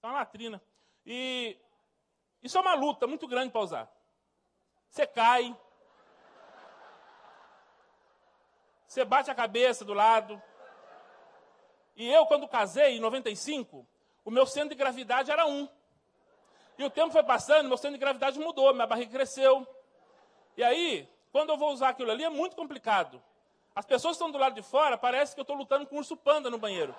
[0.01, 0.62] Tá uma latrina.
[1.05, 1.59] E
[2.44, 3.92] isso é uma luta muito grande para usar.
[4.90, 5.57] Você cai,
[8.87, 10.40] você bate a cabeça do lado.
[11.96, 13.87] E eu, quando casei, em 95,
[14.24, 15.66] o meu centro de gravidade era um.
[16.76, 19.66] E o tempo foi passando, meu centro de gravidade mudou, minha barriga cresceu.
[20.57, 23.22] E aí, quando eu vou usar aquilo ali, é muito complicado.
[23.74, 25.98] As pessoas que estão do lado de fora, parece que eu estou lutando com um
[25.98, 26.94] urso panda no banheiro.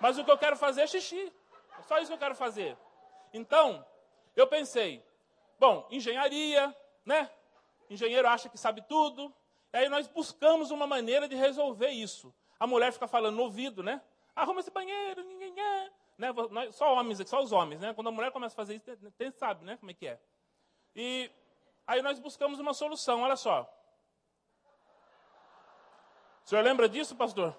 [0.00, 1.32] Mas o que eu quero fazer é xixi.
[1.78, 2.76] É só isso que eu quero fazer.
[3.32, 3.84] Então,
[4.40, 5.04] eu pensei,
[5.58, 6.74] bom, engenharia,
[7.04, 7.30] né?
[7.90, 9.34] Engenheiro acha que sabe tudo.
[9.72, 12.34] E aí nós buscamos uma maneira de resolver isso.
[12.58, 14.02] A mulher fica falando no ouvido, né?
[14.34, 15.52] Arruma esse banheiro, ninguém
[16.18, 16.32] né?
[16.72, 17.94] Só homens, só os homens, né?
[17.94, 19.76] Quando a mulher começa a fazer isso, tem, sabe, né?
[19.76, 20.20] Como é que é.
[20.94, 21.30] E
[21.86, 23.62] aí nós buscamos uma solução, olha só.
[26.44, 27.56] O senhor lembra disso, pastor?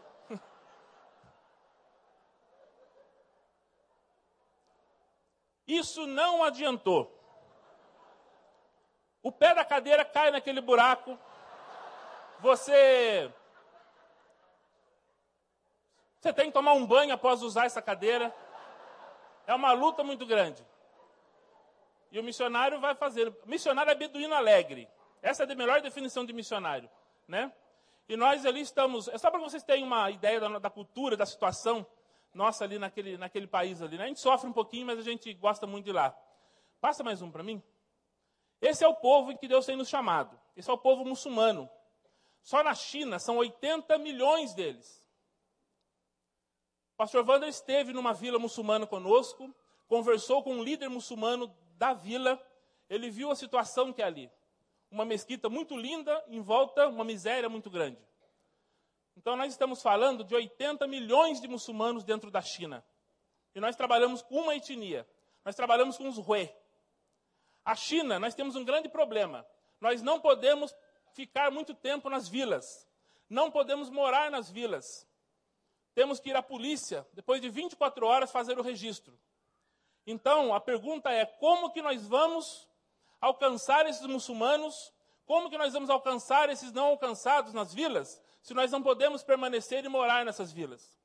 [5.70, 7.16] Isso não adiantou.
[9.22, 11.16] O pé da cadeira cai naquele buraco.
[12.40, 13.32] Você
[16.20, 18.36] você tem que tomar um banho após usar essa cadeira.
[19.46, 20.66] É uma luta muito grande.
[22.12, 23.32] E o missionário vai fazer.
[23.46, 24.90] Missionário é beduíno alegre.
[25.22, 26.90] Essa é a melhor definição de missionário,
[27.28, 27.54] né?
[28.08, 29.08] E nós ali estamos.
[29.08, 31.86] É só para vocês terem uma ideia da, da, cultura, da situação
[32.34, 33.98] nossa ali naquele, naquele país ali.
[33.98, 34.06] Né?
[34.06, 36.16] A gente sofre um pouquinho, mas a gente gosta muito de lá.
[36.80, 37.62] Passa mais um para mim.
[38.62, 40.40] Esse é o povo em que Deus tem nos chamado.
[40.56, 41.70] Esse é o povo muçulmano.
[42.42, 45.06] Só na China são 80 milhões deles.
[46.94, 49.54] O pastor Wander esteve numa vila muçulmana conosco,
[49.88, 52.42] conversou com um líder muçulmano da vila.
[52.90, 54.32] Ele viu a situação que é ali
[54.92, 57.98] uma mesquita muito linda, em volta uma miséria muito grande.
[59.20, 62.82] Então nós estamos falando de 80 milhões de muçulmanos dentro da China.
[63.54, 65.06] E nós trabalhamos com uma etnia.
[65.44, 66.50] Nós trabalhamos com os Hui.
[67.66, 69.46] A China, nós temos um grande problema.
[69.82, 70.74] Nós não podemos
[71.12, 72.88] ficar muito tempo nas vilas.
[73.30, 75.06] Não podemos morar nas vilas.
[75.94, 79.20] Temos que ir à polícia, depois de 24 horas, fazer o registro.
[80.08, 82.70] Então, a pergunta é: como que nós vamos
[83.20, 84.94] alcançar esses muçulmanos,
[85.30, 89.86] como que nós vamos alcançar esses não alcançados nas vilas, se nós não podemos permanecer
[89.86, 91.00] e morar nessas vilas?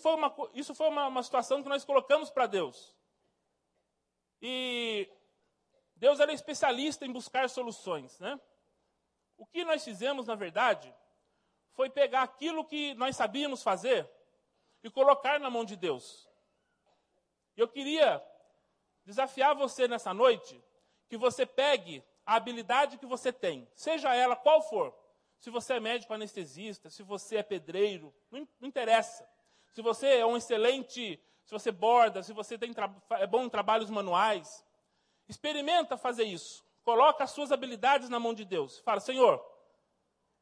[0.00, 2.96] Foi uma, isso foi uma, uma situação que nós colocamos para Deus.
[4.40, 5.06] E
[5.94, 8.18] Deus era especialista em buscar soluções.
[8.18, 8.40] Né?
[9.36, 10.90] O que nós fizemos, na verdade,
[11.74, 14.10] foi pegar aquilo que nós sabíamos fazer
[14.82, 16.26] e colocar na mão de Deus.
[17.54, 18.26] Eu queria
[19.04, 20.64] desafiar você nessa noite
[21.10, 24.94] que você pegue a habilidade que você tem, seja ela qual for.
[25.38, 29.26] Se você é médico anestesista, se você é pedreiro, não, não interessa.
[29.72, 32.70] Se você é um excelente, se você borda, se você tem,
[33.12, 34.62] é bom em trabalhos manuais,
[35.26, 36.62] experimenta fazer isso.
[36.84, 38.78] Coloca as suas habilidades na mão de Deus.
[38.80, 39.42] Fala, Senhor,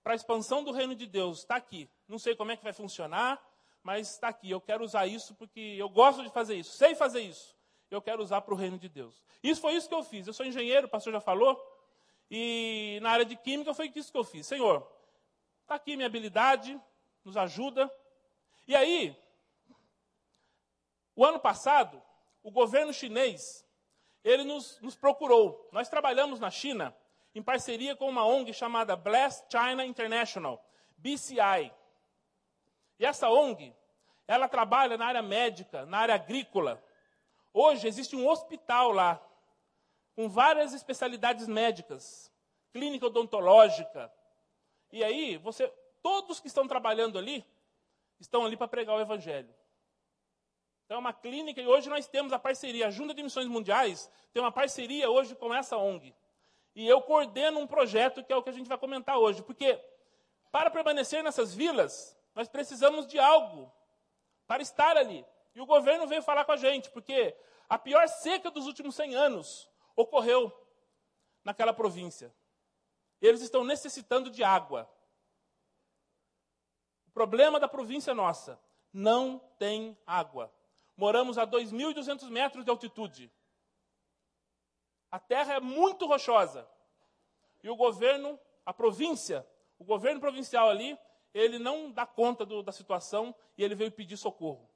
[0.02, 1.88] para a expansão do reino de Deus, está aqui.
[2.08, 3.40] Não sei como é que vai funcionar,
[3.80, 4.50] mas está aqui.
[4.50, 7.56] Eu quero usar isso porque eu gosto de fazer isso, sei fazer isso
[7.90, 9.22] eu quero usar para o reino de Deus.
[9.42, 10.26] Isso foi isso que eu fiz.
[10.26, 11.56] Eu sou engenheiro, o pastor já falou,
[12.30, 14.46] e na área de química foi isso que eu fiz.
[14.46, 14.86] Senhor,
[15.62, 16.80] está aqui minha habilidade,
[17.24, 17.90] nos ajuda.
[18.66, 19.16] E aí,
[21.14, 22.02] o ano passado,
[22.42, 23.66] o governo chinês,
[24.24, 25.68] ele nos, nos procurou.
[25.72, 26.96] Nós trabalhamos na China
[27.34, 30.64] em parceria com uma ONG chamada Bless China International,
[30.96, 31.72] BCI.
[32.98, 33.74] E essa ONG,
[34.26, 36.82] ela trabalha na área médica, na área agrícola,
[37.58, 39.18] Hoje existe um hospital lá,
[40.16, 42.32] com várias especialidades médicas,
[42.72, 44.10] clínica odontológica.
[44.90, 45.68] E aí, você,
[46.02, 47.44] todos que estão trabalhando ali,
[48.18, 49.54] estão ali para pregar o evangelho.
[50.86, 54.10] Então, é uma clínica e hoje nós temos a parceria, a Junta de Missões Mundiais
[54.32, 56.14] tem uma parceria hoje com essa ONG.
[56.74, 59.78] E eu coordeno um projeto que é o que a gente vai comentar hoje, porque
[60.50, 63.70] para permanecer nessas vilas, nós precisamos de algo
[64.46, 65.26] para estar ali.
[65.54, 67.36] E o governo veio falar com a gente, porque
[67.68, 70.52] a pior seca dos últimos 100 anos ocorreu
[71.42, 72.32] naquela província.
[73.20, 74.88] Eles estão necessitando de água.
[77.08, 78.60] O problema da província nossa,
[78.92, 80.52] não tem água.
[80.96, 83.32] Moramos a 2.200 metros de altitude.
[85.10, 86.68] A terra é muito rochosa.
[87.62, 89.46] E o governo, a província,
[89.78, 90.98] O governo provincial ali,
[91.34, 94.66] ele não dá conta do, da situação e ele veio pedir socorro.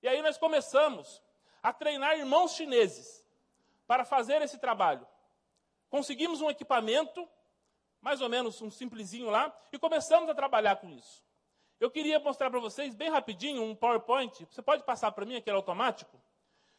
[0.00, 1.20] E aí nós começamos
[1.60, 3.21] a treinar irmãos chineses
[3.92, 5.06] para fazer esse trabalho.
[5.90, 7.28] Conseguimos um equipamento,
[8.00, 11.22] mais ou menos um simplesinho lá, e começamos a trabalhar com isso.
[11.78, 14.46] Eu queria mostrar para vocês, bem rapidinho, um PowerPoint.
[14.46, 16.18] Você pode passar para mim, aquele automático?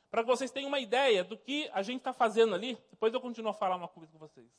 [0.10, 2.84] Para que vocês tenham uma ideia do que a gente está fazendo ali.
[2.90, 4.50] Depois eu continuo a falar uma coisa com vocês.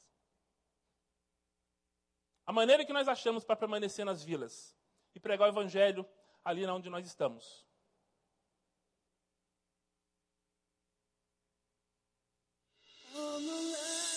[2.46, 4.78] A maneira que nós achamos para permanecer nas vilas
[5.12, 6.06] e pregar o evangelho
[6.44, 7.63] ali onde nós estamos.
[13.14, 14.13] Tá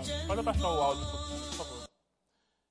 [0.00, 1.88] bom, pode abaixar o áudio, por favor.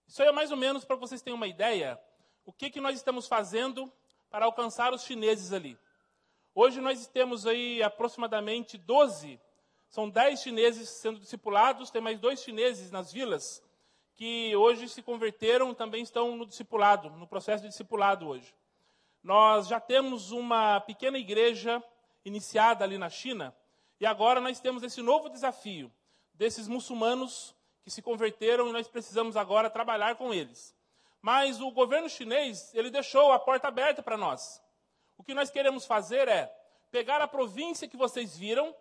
[0.07, 1.99] Isso aí é mais ou menos para vocês terem uma ideia
[2.45, 3.91] o que, que nós estamos fazendo
[4.29, 5.77] para alcançar os chineses ali.
[6.55, 9.39] Hoje nós temos aí aproximadamente 12,
[9.87, 13.63] são 10 chineses sendo discipulados, tem mais dois chineses nas vilas
[14.15, 18.53] que hoje se converteram, também estão no discipulado, no processo de discipulado hoje.
[19.23, 21.81] Nós já temos uma pequena igreja
[22.25, 23.55] iniciada ali na China,
[23.99, 25.91] e agora nós temos esse novo desafio
[26.39, 30.73] desses muçulmanos que se converteram e nós precisamos agora trabalhar com eles.
[31.21, 34.61] Mas o governo chinês, ele deixou a porta aberta para nós.
[35.17, 36.49] O que nós queremos fazer é
[36.89, 38.73] pegar a província que vocês viram,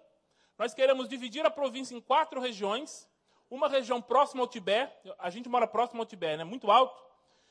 [0.57, 3.09] nós queremos dividir a província em quatro regiões,
[3.51, 7.03] uma região próxima ao Tibete, a gente mora próximo ao Tibete, né, muito alto,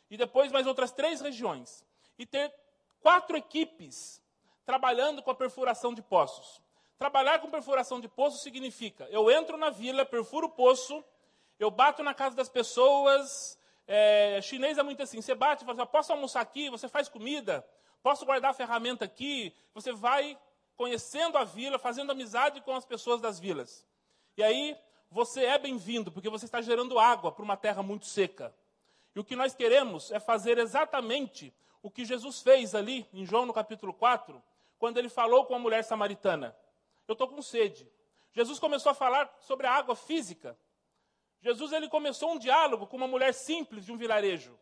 [0.09, 1.83] e depois mais outras três regiões.
[2.17, 2.53] E ter
[3.01, 4.23] quatro equipes
[4.65, 6.61] trabalhando com a perfuração de poços.
[6.97, 11.03] Trabalhar com perfuração de poço significa: eu entro na vila, perfuro o poço,
[11.59, 13.57] eu bato na casa das pessoas.
[13.87, 16.69] É, chinês é muito assim: você bate fala assim, posso almoçar aqui?
[16.69, 17.65] Você faz comida?
[18.01, 19.53] Posso guardar a ferramenta aqui?
[19.73, 20.37] Você vai
[20.75, 23.85] conhecendo a vila, fazendo amizade com as pessoas das vilas.
[24.35, 24.77] E aí,
[25.09, 28.53] você é bem-vindo, porque você está gerando água para uma terra muito seca.
[29.15, 33.45] E o que nós queremos é fazer exatamente o que Jesus fez ali, em João
[33.45, 34.41] no capítulo 4,
[34.77, 36.55] quando ele falou com a mulher samaritana:
[37.07, 37.89] Eu estou com sede.
[38.31, 40.57] Jesus começou a falar sobre a água física.
[41.41, 44.59] Jesus ele começou um diálogo com uma mulher simples de um vilarejo.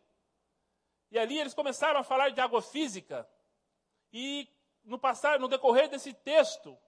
[1.10, 3.28] E ali eles começaram a falar de água física.
[4.12, 4.48] E
[4.84, 6.78] no passar, no decorrer desse texto,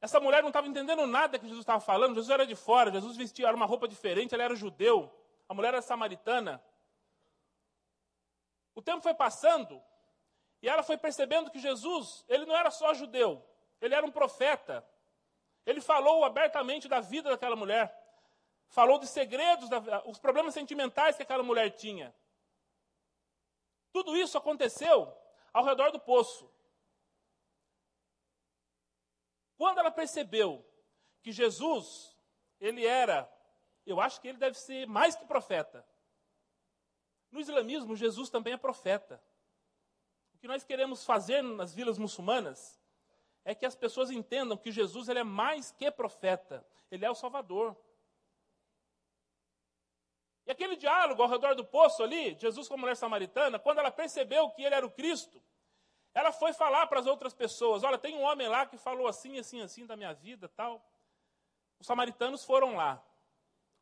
[0.00, 2.14] essa mulher não estava entendendo nada que Jesus estava falando.
[2.14, 5.12] Jesus era de fora, Jesus vestia uma roupa diferente, ele era judeu,
[5.48, 6.62] a mulher era samaritana.
[8.74, 9.82] O tempo foi passando
[10.62, 13.44] e ela foi percebendo que Jesus, ele não era só judeu,
[13.82, 14.88] ele era um profeta.
[15.66, 17.98] Ele falou abertamente da vida daquela mulher.
[18.68, 22.14] Falou dos segredos, da, os problemas sentimentais que aquela mulher tinha.
[23.92, 25.12] Tudo isso aconteceu
[25.52, 26.50] ao redor do poço.
[29.58, 30.64] Quando ela percebeu
[31.20, 32.16] que Jesus,
[32.60, 33.30] ele era,
[33.84, 35.86] eu acho que ele deve ser mais que profeta.
[37.30, 39.22] No islamismo, Jesus também é profeta.
[40.34, 42.81] O que nós queremos fazer nas vilas muçulmanas
[43.44, 47.14] é que as pessoas entendam que Jesus ele é mais que profeta, ele é o
[47.14, 47.76] Salvador.
[50.46, 53.90] E aquele diálogo ao redor do poço ali, Jesus com a mulher samaritana, quando ela
[53.90, 55.40] percebeu que ele era o Cristo,
[56.14, 59.38] ela foi falar para as outras pessoas: Olha, tem um homem lá que falou assim,
[59.38, 60.84] assim, assim da minha vida tal.
[61.78, 63.02] Os samaritanos foram lá.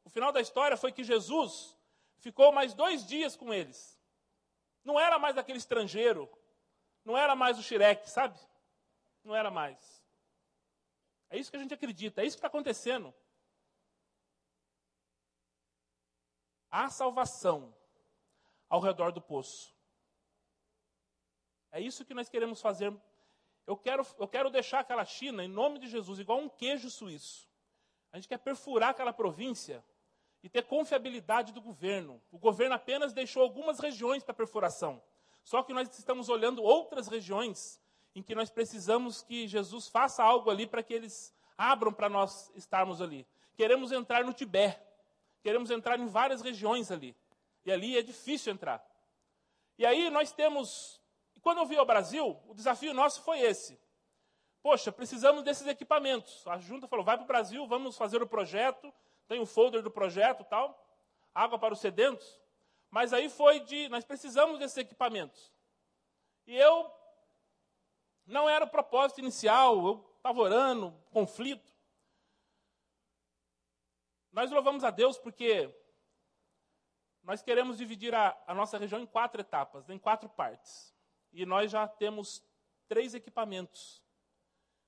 [0.04, 1.76] O final da história foi que Jesus
[2.18, 3.98] ficou mais dois dias com eles.
[4.84, 6.30] Não era mais aquele estrangeiro,
[7.04, 8.38] não era mais o xireque, sabe?
[9.22, 10.02] Não era mais.
[11.28, 13.14] É isso que a gente acredita, é isso que está acontecendo.
[16.70, 17.74] Há salvação
[18.68, 19.74] ao redor do poço.
[21.72, 22.92] É isso que nós queremos fazer.
[23.66, 27.48] Eu quero, eu quero deixar aquela China, em nome de Jesus, igual um queijo suíço.
[28.12, 29.84] A gente quer perfurar aquela província
[30.42, 32.20] e ter confiabilidade do governo.
[32.32, 35.02] O governo apenas deixou algumas regiões para perfuração.
[35.44, 37.80] Só que nós estamos olhando outras regiões
[38.14, 42.50] em que nós precisamos que Jesus faça algo ali para que eles abram para nós
[42.54, 43.26] estarmos ali.
[43.54, 44.80] Queremos entrar no Tibete,
[45.42, 47.16] queremos entrar em várias regiões ali.
[47.64, 48.84] E ali é difícil entrar.
[49.78, 51.00] E aí nós temos.
[51.42, 53.80] Quando eu vim ao Brasil, o desafio nosso foi esse.
[54.62, 56.46] Poxa, precisamos desses equipamentos.
[56.46, 58.92] A junta falou: vai para o Brasil, vamos fazer o projeto.
[59.28, 60.86] Tem um folder do projeto tal.
[61.34, 62.40] Água para os sedentos.
[62.90, 63.88] Mas aí foi de.
[63.88, 65.52] Nós precisamos desses equipamentos.
[66.46, 66.90] E eu
[68.30, 71.72] não era o propósito inicial, eu estava orando, conflito.
[74.32, 75.74] Nós louvamos a Deus porque
[77.22, 80.94] nós queremos dividir a, a, nossa região em quatro etapas, em quatro partes.
[81.32, 82.42] E nós já temos
[82.88, 84.02] três equipamentos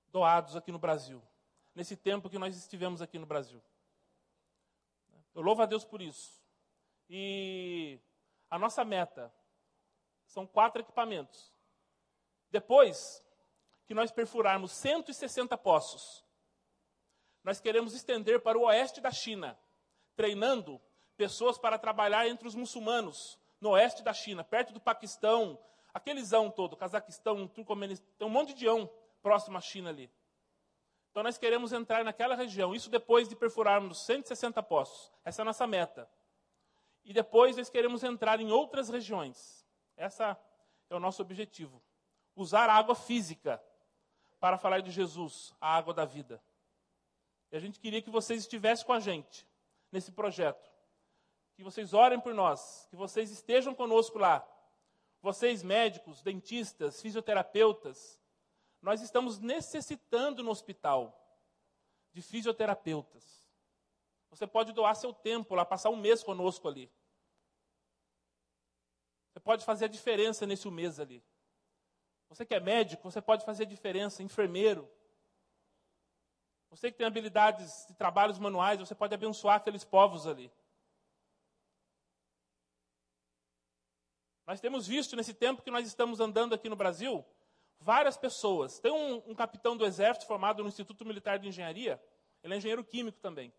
[0.09, 1.23] doados aqui no Brasil,
[1.75, 3.63] nesse tempo que nós estivemos aqui no Brasil.
[5.35, 6.41] Eu louvo a Deus por isso.
[7.09, 7.99] E
[8.49, 9.35] a nossa meta
[10.27, 11.53] são quatro equipamentos.
[12.51, 13.25] Depois,
[13.93, 16.25] que nós perfurarmos 160 poços.
[17.45, 19.59] Nós queremos estender para o oeste da China,
[20.17, 20.81] treinando
[21.15, 25.63] pessoas para trabalhar entre os muçulmanos, no oeste da China, perto do Paquistão,
[25.93, 28.91] aquele zão todo, Cazaquistão, Turcomenistão, tem um monte de ão
[29.21, 30.11] próximo à China ali.
[31.11, 35.13] Então nós queremos entrar naquela região, isso depois de perfurarmos 160 poços.
[35.23, 36.09] Essa é a nossa meta.
[37.05, 39.67] E depois nós queremos entrar em outras regiões.
[39.99, 40.35] Essa
[40.89, 41.83] é o nosso objetivo.
[42.35, 43.63] Usar água física
[44.43, 46.43] para falar de Jesus, a água da vida.
[47.53, 49.47] E a gente queria que vocês estivessem com a gente
[49.93, 50.69] nesse projeto.
[51.55, 54.45] Que vocês orem por nós, que vocês estejam conosco lá.
[55.21, 58.21] Vocês, médicos, dentistas, fisioterapeutas,
[58.81, 61.17] nós estamos necessitando no hospital
[62.13, 63.49] de fisioterapeutas.
[64.29, 66.91] Você pode doar seu tempo lá, passar um mês conosco ali.
[69.31, 71.23] Você pode fazer a diferença nesse mês ali.
[72.33, 74.91] Você que é médico, você pode fazer diferença, enfermeiro.
[76.71, 80.51] Você que tem habilidades de trabalhos manuais, você pode abençoar aqueles povos ali.
[84.47, 87.23] Nós temos visto nesse tempo que nós estamos andando aqui no Brasil,
[87.79, 88.81] várias pessoas.
[88.81, 92.03] Tem um, um, capitão do exército formado no Instituto Militar de Engenharia,
[92.43, 93.53] ele é engenheiro químico também.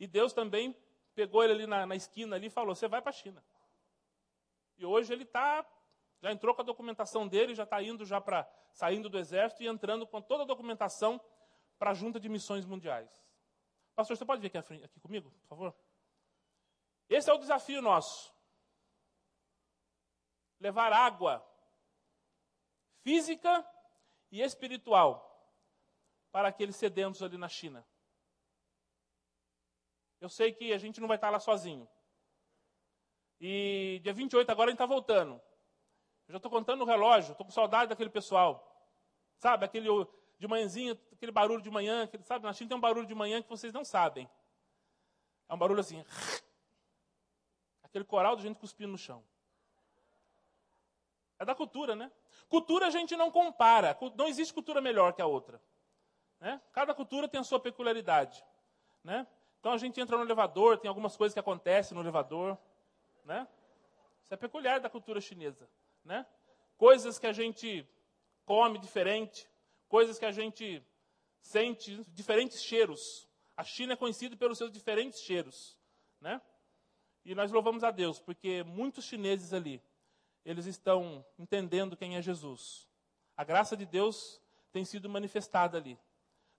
[0.00, 0.76] E Deus também
[1.14, 3.40] pegou ele ali na, na esquina ali e falou: Você vai para a China.
[4.76, 5.64] E hoje ele está
[6.20, 9.66] já entrou com a documentação dele, já está indo já para saindo do exército e
[9.66, 11.20] entrando com toda a documentação
[11.78, 13.24] para a junta de missões mundiais.
[13.94, 15.76] Pastor, você pode vir aqui, aqui comigo, por favor?
[17.08, 18.34] Esse é o desafio nosso.
[20.58, 21.46] Levar água
[23.02, 23.66] física
[24.30, 25.24] e espiritual
[26.32, 27.86] para aqueles sedentos ali na China.
[30.20, 31.88] eu sei que a gente não vai estar lá sozinho.
[33.40, 35.40] E dia 28 agora a gente está voltando.
[36.28, 38.72] Eu já estou contando o relógio, estou com saudade daquele pessoal.
[39.38, 39.88] Sabe, aquele
[40.38, 43.40] de manhãzinha, aquele barulho de manhã, aquele, sabe, na China tem um barulho de manhã
[43.42, 44.28] que vocês não sabem.
[45.48, 46.04] É um barulho assim.
[47.82, 49.24] Aquele coral de gente cuspindo no chão.
[51.38, 52.10] É da cultura, né?
[52.48, 53.96] Cultura a gente não compara.
[54.16, 55.60] Não existe cultura melhor que a outra.
[56.40, 56.60] Né?
[56.72, 58.44] Cada cultura tem a sua peculiaridade.
[59.02, 59.26] Né?
[59.60, 62.58] Então a gente entra no elevador, tem algumas coisas que acontecem no elevador.
[63.24, 63.46] Né?
[64.22, 65.68] Isso é peculiar da cultura chinesa.
[66.06, 66.24] Né?
[66.78, 67.86] Coisas que a gente
[68.44, 69.46] come diferente,
[69.88, 70.82] coisas que a gente
[71.42, 73.28] sente diferentes cheiros.
[73.56, 75.76] A China é conhecida pelos seus diferentes cheiros.
[76.20, 76.40] Né?
[77.24, 79.82] E nós louvamos a Deus, porque muitos chineses ali,
[80.44, 82.86] eles estão entendendo quem é Jesus.
[83.36, 84.40] A graça de Deus
[84.72, 85.98] tem sido manifestada ali.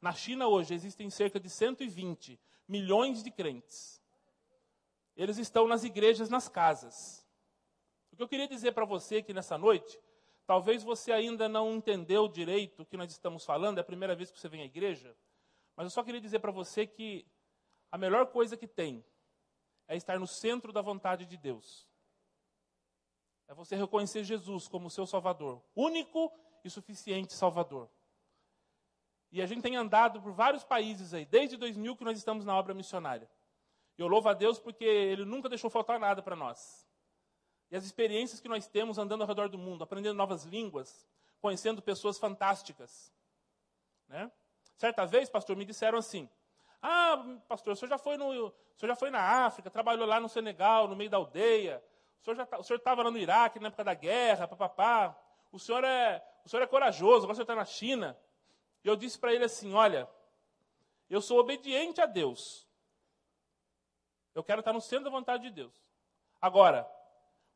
[0.01, 2.37] Na China hoje existem cerca de 120
[2.67, 4.01] milhões de crentes.
[5.15, 7.25] Eles estão nas igrejas, nas casas.
[8.17, 10.01] O que eu queria dizer para você aqui nessa noite,
[10.47, 14.31] talvez você ainda não entendeu direito o que nós estamos falando, é a primeira vez
[14.31, 15.15] que você vem à igreja,
[15.75, 17.27] mas eu só queria dizer para você que
[17.91, 19.05] a melhor coisa que tem
[19.87, 21.87] é estar no centro da vontade de Deus.
[23.47, 27.87] É você reconhecer Jesus como seu Salvador, único e suficiente Salvador.
[29.31, 32.57] E a gente tem andado por vários países aí, desde 2000 que nós estamos na
[32.57, 33.29] obra missionária.
[33.95, 36.86] E eu louvo a Deus porque Ele nunca deixou faltar nada para nós.
[37.69, 41.05] E as experiências que nós temos andando ao redor do mundo, aprendendo novas línguas,
[41.41, 43.11] conhecendo pessoas fantásticas.
[44.07, 44.31] Né?
[44.77, 46.29] Certa vez, pastor, me disseram assim:
[46.81, 50.19] Ah, pastor, o senhor já foi, no, o senhor já foi na África, trabalhou lá
[50.19, 51.83] no Senegal, no meio da aldeia.
[52.21, 55.17] O senhor tá, estava lá no Iraque na época da guerra, papapá.
[55.51, 58.17] O senhor é, o senhor é corajoso, agora o senhor está na China.
[58.83, 60.07] E eu disse para ele assim: Olha,
[61.09, 62.65] eu sou obediente a Deus.
[64.33, 65.73] Eu quero estar no centro da vontade de Deus.
[66.39, 66.87] Agora,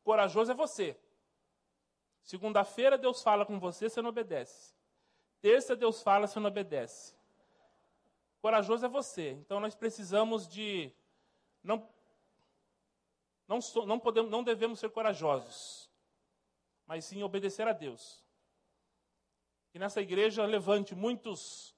[0.02, 0.96] corajoso é você.
[2.22, 4.74] Segunda-feira Deus fala com você, você não obedece.
[5.40, 7.14] Terça Deus fala, você não obedece.
[8.40, 9.30] Corajoso é você.
[9.30, 10.92] Então nós precisamos de
[11.62, 11.88] não
[13.48, 15.90] não, não podemos, não devemos ser corajosos,
[16.86, 18.22] mas sim obedecer a Deus
[19.72, 21.74] que nessa igreja levante muitos,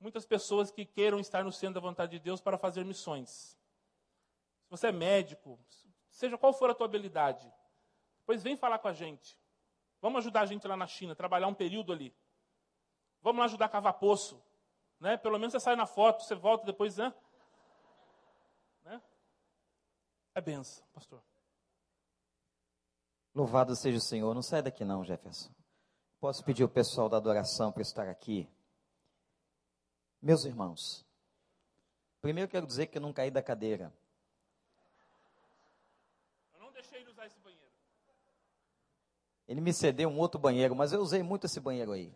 [0.00, 3.58] muitas pessoas que queiram estar no centro da vontade de Deus para fazer missões.
[4.62, 5.58] Se você é médico,
[6.10, 7.50] seja qual for a tua habilidade,
[8.18, 9.38] depois vem falar com a gente.
[10.00, 12.14] Vamos ajudar a gente lá na China, trabalhar um período ali.
[13.22, 14.42] Vamos lá ajudar a cavar poço.
[14.98, 15.16] Né?
[15.16, 16.96] Pelo menos você sai na foto, você volta depois.
[16.96, 17.12] Né?
[18.82, 19.02] né?
[20.34, 21.22] É benção, pastor.
[23.34, 24.34] Louvado seja o Senhor.
[24.34, 25.50] Não sai daqui não, Jefferson.
[26.20, 28.48] Posso pedir o pessoal da adoração para estar aqui?
[30.20, 31.06] Meus irmãos,
[32.20, 33.90] primeiro quero dizer que eu não caí da cadeira.
[36.52, 37.72] Eu não deixei ele usar esse banheiro.
[39.50, 42.14] Ele me cedeu um outro banheiro, mas eu usei muito esse banheiro aí.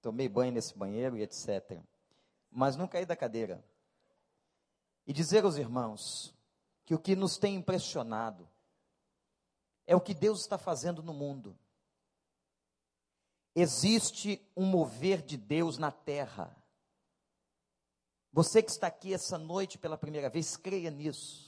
[0.00, 1.82] Tomei banho nesse banheiro e etc.
[2.48, 3.60] Mas não caí da cadeira.
[5.04, 6.32] E dizer aos irmãos
[6.84, 8.48] que o que nos tem impressionado
[9.84, 11.58] é o que Deus está fazendo no mundo
[13.52, 16.56] existe um mover de Deus na terra.
[18.32, 21.47] Você que está aqui essa noite pela primeira vez, creia nisso.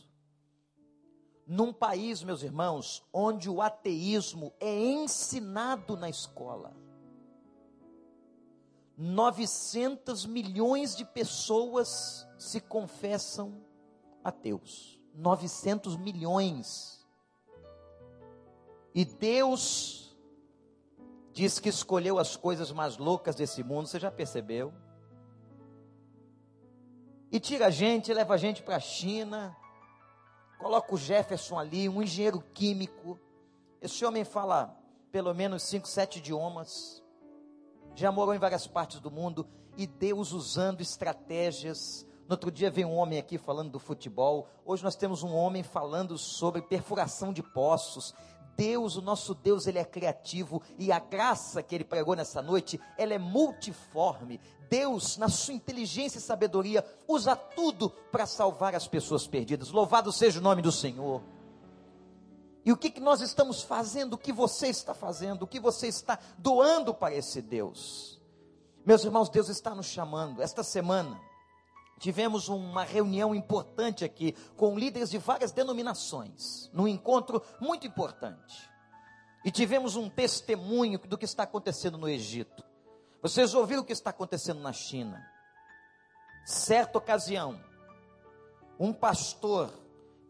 [1.51, 6.73] Num país, meus irmãos, onde o ateísmo é ensinado na escola,
[8.97, 13.65] 900 milhões de pessoas se confessam
[14.23, 15.01] ateus.
[15.13, 17.05] 900 milhões.
[18.95, 20.17] E Deus
[21.33, 24.73] diz que escolheu as coisas mais loucas desse mundo, você já percebeu?
[27.33, 29.57] E tira a gente, leva a gente para a China,
[30.61, 33.19] coloca o Jefferson ali, um engenheiro químico.
[33.81, 34.77] Esse homem fala
[35.11, 37.03] pelo menos cinco, sete idiomas,
[37.95, 42.07] já morou em várias partes do mundo, e Deus usando estratégias.
[42.29, 44.47] No outro dia veio um homem aqui falando do futebol.
[44.65, 48.15] Hoje nós temos um homem falando sobre perfuração de poços.
[48.57, 52.79] Deus, o nosso Deus, ele é criativo e a graça que ele pregou nessa noite,
[52.99, 54.39] ela é multiforme.
[54.71, 59.71] Deus, na sua inteligência e sabedoria, usa tudo para salvar as pessoas perdidas.
[59.71, 61.21] Louvado seja o nome do Senhor.
[62.64, 64.12] E o que, que nós estamos fazendo?
[64.14, 65.43] O que você está fazendo?
[65.43, 68.21] O que você está doando para esse Deus?
[68.87, 70.41] Meus irmãos, Deus está nos chamando.
[70.41, 71.21] Esta semana,
[71.99, 78.71] tivemos uma reunião importante aqui com líderes de várias denominações, num encontro muito importante.
[79.45, 82.70] E tivemos um testemunho do que está acontecendo no Egito.
[83.23, 85.31] Vocês ouviram o que está acontecendo na China?
[86.45, 87.61] Certa ocasião,
[88.79, 89.71] um pastor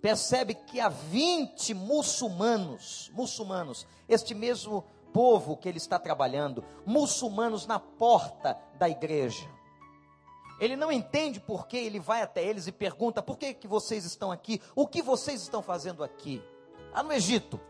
[0.02, 7.78] percebe que há 20 muçulmanos, muçulmanos, este mesmo povo que ele está trabalhando, muçulmanos na
[7.78, 9.48] porta da igreja.
[10.58, 14.04] Ele não entende por que ele vai até eles e pergunta: por que, que vocês
[14.04, 14.60] estão aqui?
[14.74, 16.42] O que vocês estão fazendo aqui?
[16.92, 17.60] Lá no Egito.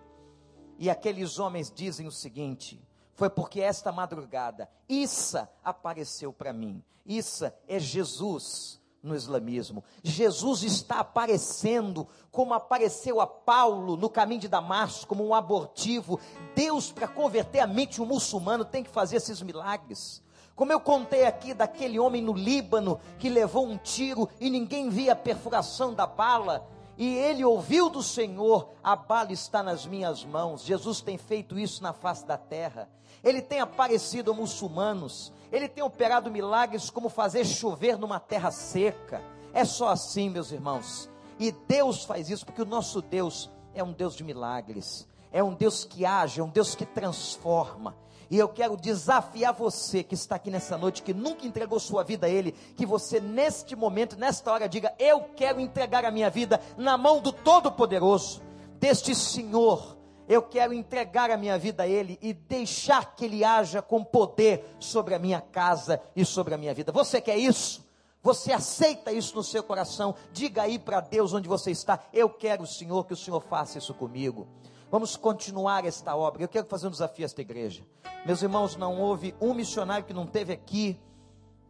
[0.78, 2.82] E aqueles homens dizem o seguinte:
[3.20, 6.82] foi porque esta madrugada Issa apareceu para mim.
[7.04, 9.84] Issa é Jesus no islamismo.
[10.02, 16.18] Jesus está aparecendo como apareceu a Paulo no caminho de Damasco, como um abortivo.
[16.54, 20.22] Deus, para converter a mente um muçulmano, tem que fazer esses milagres.
[20.56, 25.12] Como eu contei aqui daquele homem no Líbano que levou um tiro e ninguém via
[25.12, 26.66] a perfuração da bala,
[27.00, 30.62] e ele ouviu do Senhor: a bala está nas minhas mãos.
[30.62, 32.90] Jesus tem feito isso na face da terra.
[33.24, 39.22] Ele tem aparecido a muçulmanos, ele tem operado milagres como fazer chover numa terra seca.
[39.54, 41.08] É só assim, meus irmãos.
[41.38, 45.54] E Deus faz isso porque o nosso Deus é um Deus de milagres, é um
[45.54, 47.96] Deus que age, é um Deus que transforma.
[48.30, 52.28] E eu quero desafiar você que está aqui nessa noite, que nunca entregou sua vida
[52.28, 56.60] a Ele, que você neste momento, nesta hora, diga: Eu quero entregar a minha vida
[56.76, 58.40] na mão do Todo-Poderoso,
[58.78, 59.98] deste Senhor.
[60.28, 64.76] Eu quero entregar a minha vida a Ele e deixar que Ele haja com poder
[64.78, 66.92] sobre a minha casa e sobre a minha vida.
[66.92, 67.84] Você quer isso?
[68.22, 70.14] Você aceita isso no seu coração?
[70.32, 71.98] Diga aí para Deus onde você está.
[72.12, 74.46] Eu quero, Senhor, que o Senhor faça isso comigo.
[74.90, 76.42] Vamos continuar esta obra.
[76.42, 77.86] Eu quero fazer um desafio a esta igreja.
[78.26, 81.00] Meus irmãos, não houve um missionário que não teve aqui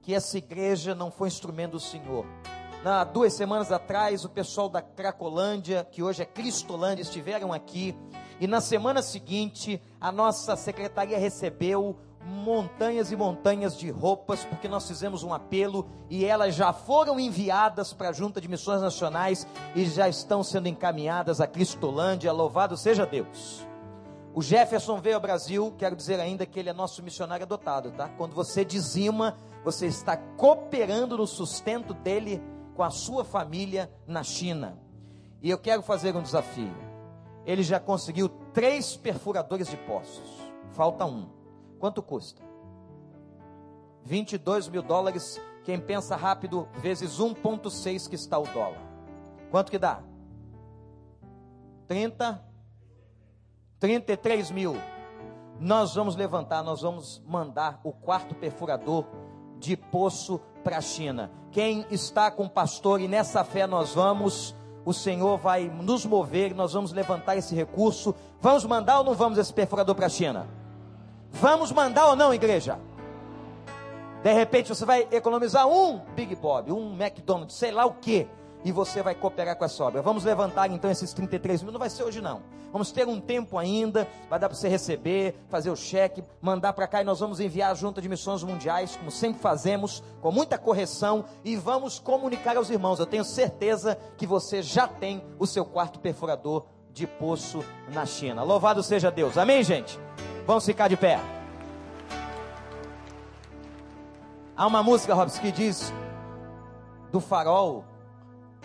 [0.01, 2.25] que essa igreja não foi instrumento do Senhor.
[2.83, 7.95] Na duas semanas atrás, o pessoal da Cracolândia, que hoje é Cristolândia, estiveram aqui.
[8.41, 11.99] E na semana seguinte, a nossa secretaria recebeu
[12.31, 17.93] montanhas e montanhas de roupas, porque nós fizemos um apelo e elas já foram enviadas
[17.93, 22.33] para a Junta de Missões Nacionais e já estão sendo encaminhadas a Cristolândia.
[22.33, 23.67] Louvado seja Deus.
[24.33, 28.09] O Jefferson veio ao Brasil, quero dizer ainda que ele é nosso missionário adotado, tá?
[28.11, 32.41] Quando você dizima, você está cooperando no sustento dele
[32.77, 34.79] com a sua família na China.
[35.43, 36.75] E eu quero fazer um desafio.
[37.45, 40.31] Ele já conseguiu três perfuradores de poços.
[40.71, 41.40] Falta um.
[41.81, 42.43] Quanto custa?
[44.05, 45.41] 22 mil dólares.
[45.65, 48.81] Quem pensa rápido, vezes 1,6 que está o dólar.
[49.51, 50.03] Quanto que dá?
[51.89, 52.45] 30,
[53.79, 54.77] 33 mil.
[55.59, 59.07] Nós vamos levantar, nós vamos mandar o quarto perfurador
[59.59, 61.31] de poço para a China.
[61.51, 64.55] Quem está com o pastor e nessa fé nós vamos,
[64.85, 68.15] o Senhor vai nos mover, nós vamos levantar esse recurso.
[68.41, 70.60] Vamos mandar ou não vamos esse perfurador para a China?
[71.33, 72.79] Vamos mandar ou não, igreja?
[74.23, 78.29] De repente você vai economizar um Big Bob, um McDonald's, sei lá o que,
[78.63, 80.03] e você vai cooperar com essa obra.
[80.03, 82.43] Vamos levantar então esses 33 mil, não vai ser hoje não.
[82.73, 86.87] Vamos ter um tempo ainda, vai dar para você receber, fazer o cheque, mandar para
[86.87, 90.57] cá e nós vamos enviar a junta de missões mundiais, como sempre fazemos, com muita
[90.57, 93.01] correção, e vamos comunicar aos irmãos.
[93.01, 98.43] Eu tenho certeza que você já tem o seu quarto perfurador de poço na China.
[98.43, 99.37] Louvado seja Deus.
[99.37, 99.99] Amém, gente?
[100.47, 101.21] Vamos ficar de pé.
[104.57, 105.93] Há uma música, Robson, que diz
[107.11, 107.85] do farol,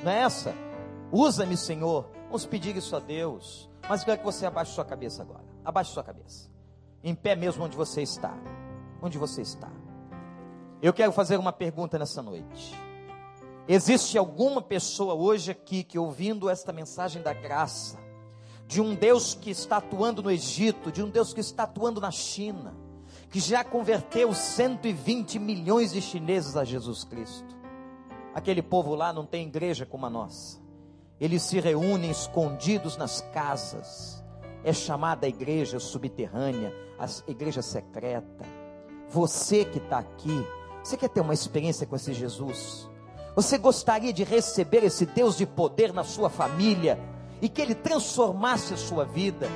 [0.04, 0.54] não é essa?
[1.12, 2.10] Usa-me, Senhor.
[2.26, 3.70] Vamos pedir isso a Deus.
[3.88, 5.46] Mas eu quero que você abaixe sua cabeça agora.
[5.64, 6.50] Abaixe sua cabeça.
[7.04, 8.34] Em pé mesmo onde você está.
[9.02, 9.70] Onde você está.
[10.82, 12.76] Eu quero fazer uma pergunta nessa noite.
[13.68, 17.98] Existe alguma pessoa hoje aqui que ouvindo esta mensagem da graça,
[18.68, 22.12] de um Deus que está atuando no Egito, de um Deus que está atuando na
[22.12, 22.74] China,
[23.30, 27.56] que já converteu 120 milhões de chineses a Jesus Cristo.
[28.34, 30.60] Aquele povo lá não tem igreja como a nossa.
[31.20, 34.24] Eles se reúnem escondidos nas casas.
[34.64, 38.46] É chamada a igreja subterrânea, a igreja secreta.
[39.08, 40.46] Você que está aqui,
[40.84, 42.90] você quer ter uma experiência com esse Jesus?
[43.36, 47.00] Você gostaria de receber esse Deus de poder na sua família?
[47.42, 49.48] E que Ele transformasse a sua vida,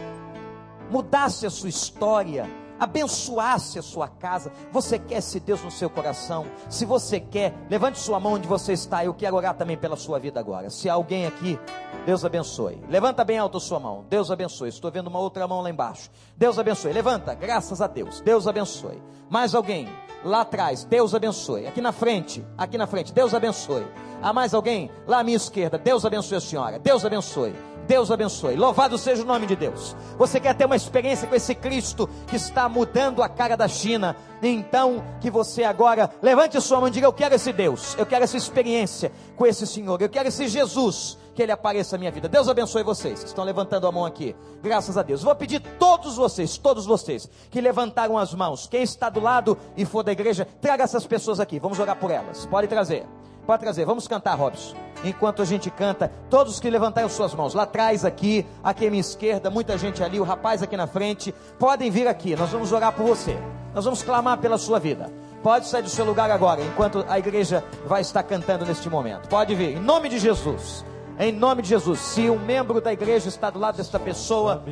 [0.90, 2.50] mudasse a sua história,
[2.80, 4.52] abençoasse a sua casa.
[4.72, 6.46] Você quer esse Deus no seu coração?
[6.70, 9.04] Se você quer, levante sua mão onde você está.
[9.04, 10.70] Eu quero orar também pela sua vida agora.
[10.70, 11.60] Se há alguém aqui,
[12.06, 12.82] Deus abençoe.
[12.90, 14.06] Levanta bem alto a sua mão.
[14.10, 14.70] Deus abençoe.
[14.70, 16.10] Estou vendo uma outra mão lá embaixo.
[16.38, 16.94] Deus abençoe.
[16.94, 18.22] Levanta, graças a Deus.
[18.22, 19.02] Deus abençoe.
[19.30, 19.88] Mais alguém?
[20.24, 21.68] Lá atrás, Deus abençoe.
[21.68, 23.86] Aqui na frente, aqui na frente, Deus abençoe.
[24.22, 24.92] Há mais alguém?
[25.08, 26.80] Lá à minha esquerda, Deus abençoe a senhora.
[26.80, 27.54] Deus abençoe.
[27.90, 28.56] Deus abençoe.
[28.56, 29.96] Louvado seja o nome de Deus.
[30.16, 34.16] Você quer ter uma experiência com esse Cristo que está mudando a cara da China?
[34.44, 38.24] Então, que você agora levante sua mão e diga: Eu quero esse Deus, eu quero
[38.24, 42.30] essa experiência com esse Senhor, eu quero esse Jesus que ele apareça na minha vida.
[42.30, 44.36] Deus abençoe vocês que estão levantando a mão aqui.
[44.62, 45.24] Graças a Deus.
[45.24, 49.84] Vou pedir todos vocês, todos vocês que levantaram as mãos, quem está do lado e
[49.84, 51.58] for da igreja, traga essas pessoas aqui.
[51.58, 52.46] Vamos orar por elas.
[52.46, 53.08] Pode trazer.
[53.50, 53.84] Pode trazer.
[53.84, 54.76] Vamos cantar, Robson.
[55.04, 59.02] Enquanto a gente canta, todos que levantaram suas mãos, lá atrás aqui, aqui à minha
[59.02, 62.36] esquerda, muita gente ali, o rapaz aqui na frente, podem vir aqui.
[62.36, 63.36] Nós vamos orar por você.
[63.74, 65.12] Nós vamos clamar pela sua vida.
[65.42, 69.28] Pode sair do seu lugar agora, enquanto a igreja vai estar cantando neste momento.
[69.28, 70.86] Pode vir, em nome de Jesus.
[71.18, 74.64] Em nome de Jesus, se um membro da igreja está do lado desta pessoa,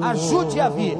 [0.00, 0.96] ajude a vir.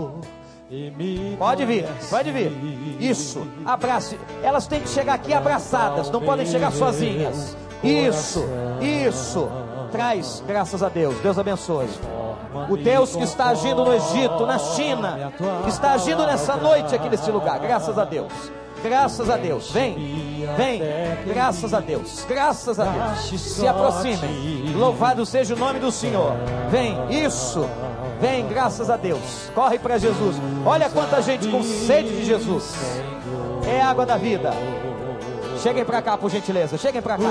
[1.38, 2.52] Pode vir, pode vir.
[2.98, 4.18] Isso, abrace.
[4.42, 7.56] Elas têm que chegar aqui abraçadas, não podem chegar sozinhas.
[7.84, 8.44] Isso,
[8.80, 9.48] isso.
[9.92, 11.16] Traz, graças a Deus.
[11.20, 11.88] Deus abençoe.
[12.68, 15.32] O Deus que está agindo no Egito, na China,
[15.68, 18.32] está agindo nessa noite aqui nesse lugar, graças a Deus.
[18.82, 19.70] Graças a Deus.
[19.70, 20.82] Vem, vem.
[21.26, 22.24] Graças a Deus.
[22.28, 23.40] Graças a Deus.
[23.40, 24.74] Se aproximem.
[24.76, 26.32] Louvado seja o nome do Senhor.
[26.70, 27.68] Vem, isso.
[28.20, 29.50] Vem, graças a Deus.
[29.54, 30.36] Corre para Jesus.
[30.64, 32.74] Olha quanta gente com sede de Jesus.
[33.66, 34.52] É água da vida.
[35.62, 36.78] Cheguem para cá, por gentileza.
[36.78, 37.30] Cheguem para cá.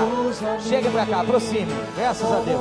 [0.68, 1.72] Cheguem para cá, aproxime.
[1.96, 2.60] Graças a Deus.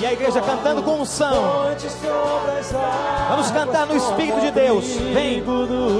[0.00, 1.66] E a igreja cantando com unção.
[3.28, 4.86] Vamos cantar no Espírito de Deus.
[5.12, 5.44] Vem.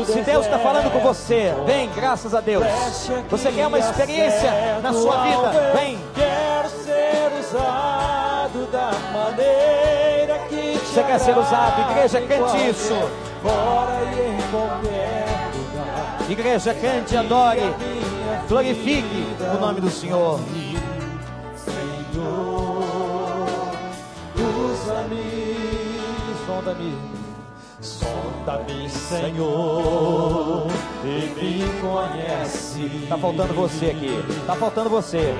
[0.07, 2.65] Se Deus está falando com você, vem, graças a Deus.
[3.29, 5.73] Você quer uma experiência na sua vida?
[5.75, 5.99] Vem.
[6.15, 8.18] Quero ser usado
[8.71, 11.91] da maneira que Você quer ser usado?
[11.91, 12.95] Igreja, cante isso.
[13.43, 16.31] Fora e em qualquer lugar.
[16.31, 17.75] Igreja, cante, adore,
[18.49, 20.41] glorifique o nome do Senhor.
[24.37, 25.57] Usa-me,
[26.47, 26.99] sonda-me,
[27.81, 30.67] sonda-me, Senhor,
[31.05, 33.07] e me conhece.
[33.09, 34.25] Tá faltando você aqui.
[34.47, 35.35] Tá faltando você.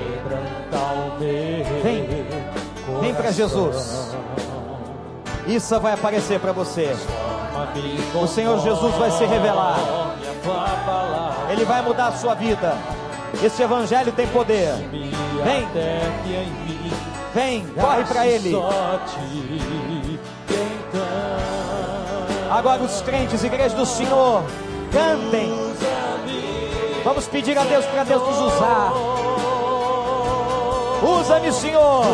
[1.83, 2.18] Vem.
[3.01, 4.15] Vem para Jesus.
[5.47, 6.95] Isso vai aparecer para você.
[8.13, 9.77] O Senhor Jesus vai se revelar.
[11.51, 12.75] Ele vai mudar a sua vida.
[13.43, 14.73] Esse evangelho tem poder.
[15.43, 15.67] Vem.
[17.33, 18.55] Vem, corre para ele.
[22.49, 24.43] Agora os crentes, igreja do Senhor,
[24.91, 25.53] cantem.
[27.03, 28.91] Vamos pedir a Deus para Deus nos usar.
[31.01, 32.05] Usa-me, Senhor.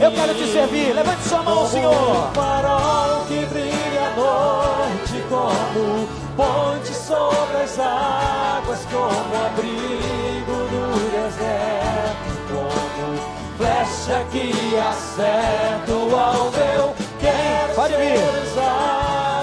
[0.00, 0.92] Eu quero te servir.
[0.94, 2.30] Levante sua mão, Senhor.
[2.34, 13.18] farol que brilha à noite como ponte sobre as águas, como abrigo no deserto, como
[13.56, 16.94] flecha que acerta o alvo.
[17.20, 18.18] Quero Pode vir.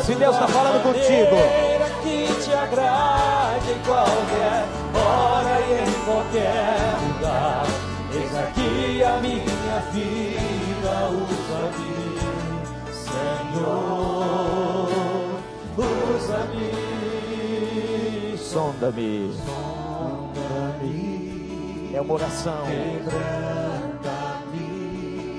[0.05, 1.37] Se Deus está falando contigo.
[2.03, 4.65] que te agrade em qualquer
[4.95, 7.00] hora e em qualquer
[9.13, 11.93] a minha vida, usa-me,
[13.61, 14.89] Senhor,
[15.77, 16.71] usa-me,
[18.37, 19.33] Sonda-me.
[19.45, 20.91] sonda-me,
[21.93, 22.63] É uma oração.
[22.65, 23.17] quebranta-me,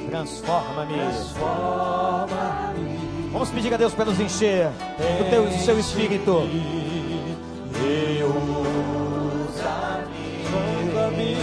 [0.09, 0.95] Transforma-me.
[0.95, 2.33] transforma-me.
[3.33, 6.43] Vamos pedir a Deus para nos encher do, teu, do seu espírito.
[8.18, 8.33] Eu
[9.57, 11.37] sonda-me, sonda-me,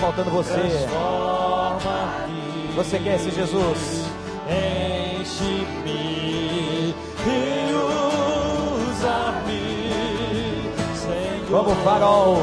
[0.00, 0.88] faltando você.
[2.74, 4.10] Você quer esse Jesus?
[5.20, 5.90] enche-me
[7.26, 7.72] e
[8.94, 9.62] usa-me,
[10.96, 11.50] Senhor.
[11.50, 12.36] Vamos, farol.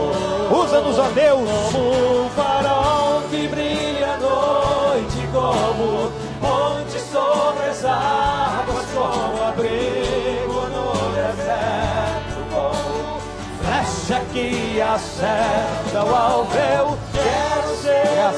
[0.51, 1.49] Usa-nos, ó Deus.
[1.71, 10.93] Como um farol que brilha à noite, como ponte sobre as águas, como abrigo no
[11.15, 13.19] deserto, como
[13.59, 16.15] flecha que acerta o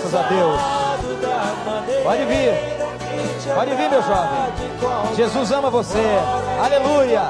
[0.09, 0.59] Graças a Deus.
[2.03, 2.51] Pode vir.
[3.53, 5.15] Pode vir, meu jovem.
[5.15, 6.03] Jesus ama você.
[6.63, 7.21] Aleluia.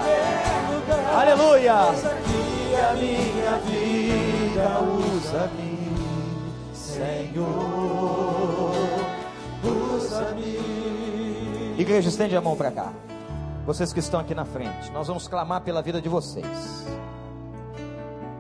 [1.14, 1.74] Aleluia.
[1.74, 4.80] A minha vida,
[5.14, 5.78] usa-me,
[6.74, 7.46] Senhor,
[9.94, 11.76] usa-me.
[11.78, 12.94] Igreja, estende a mão para cá.
[13.66, 16.86] Vocês que estão aqui na frente, nós vamos clamar pela vida de vocês.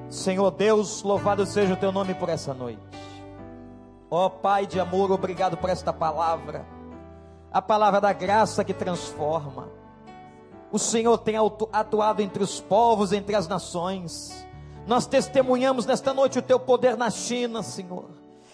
[0.10, 2.80] Senhor Deus, louvado seja o teu nome por essa noite.
[4.12, 6.66] Ó Pai de amor, obrigado por esta palavra.
[7.52, 9.70] A palavra da graça que transforma.
[10.72, 11.36] O Senhor tem
[11.72, 14.48] atuado entre os povos, entre as nações.
[14.88, 18.10] Nós testemunhamos nesta noite o teu poder na China, Senhor.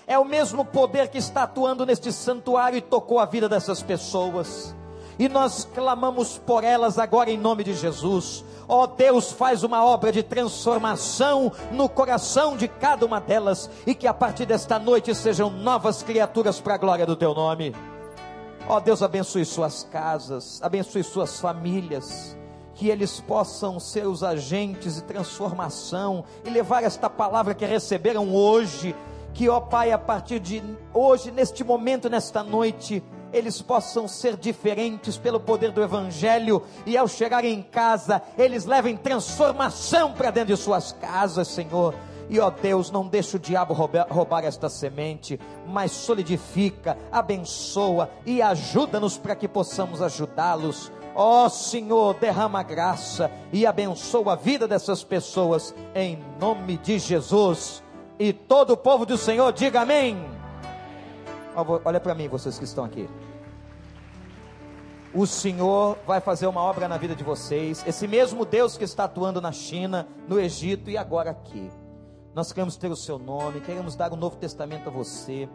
[0.08, 4.76] É o mesmo poder que está atuando neste santuário e tocou a vida dessas pessoas.
[5.18, 8.44] E nós clamamos por elas agora em nome de Jesus.
[8.68, 13.94] Ó oh, Deus, faz uma obra de transformação no coração de cada uma delas e
[13.94, 17.74] que a partir desta noite sejam novas criaturas para a glória do teu nome.
[18.68, 22.36] Ó oh, Deus, abençoe suas casas, abençoe suas famílias,
[22.74, 28.96] que eles possam ser os agentes de transformação e levar esta palavra que receberam hoje.
[29.36, 30.64] Que, ó Pai, a partir de
[30.94, 33.04] hoje, neste momento, nesta noite,
[33.36, 38.96] eles possam ser diferentes pelo poder do Evangelho e ao chegarem em casa, eles levem
[38.96, 41.94] transformação para dentro de suas casas, Senhor
[42.30, 48.42] e ó Deus, não deixa o diabo roubar, roubar esta semente, mas solidifica, abençoa e
[48.42, 50.92] ajuda-nos para que possamos ajudá-los.
[51.14, 57.84] Ó Senhor, derrama graça e abençoa a vida dessas pessoas, em nome de Jesus.
[58.18, 60.35] E todo o povo do Senhor diga amém.
[61.56, 63.10] Olha para mim, vocês que estão aqui.
[65.14, 67.82] O Senhor vai fazer uma obra na vida de vocês.
[67.88, 71.72] Esse mesmo Deus que está atuando na China, no Egito e agora aqui.
[72.34, 75.48] Nós queremos ter o seu nome, queremos dar o um Novo Testamento a você.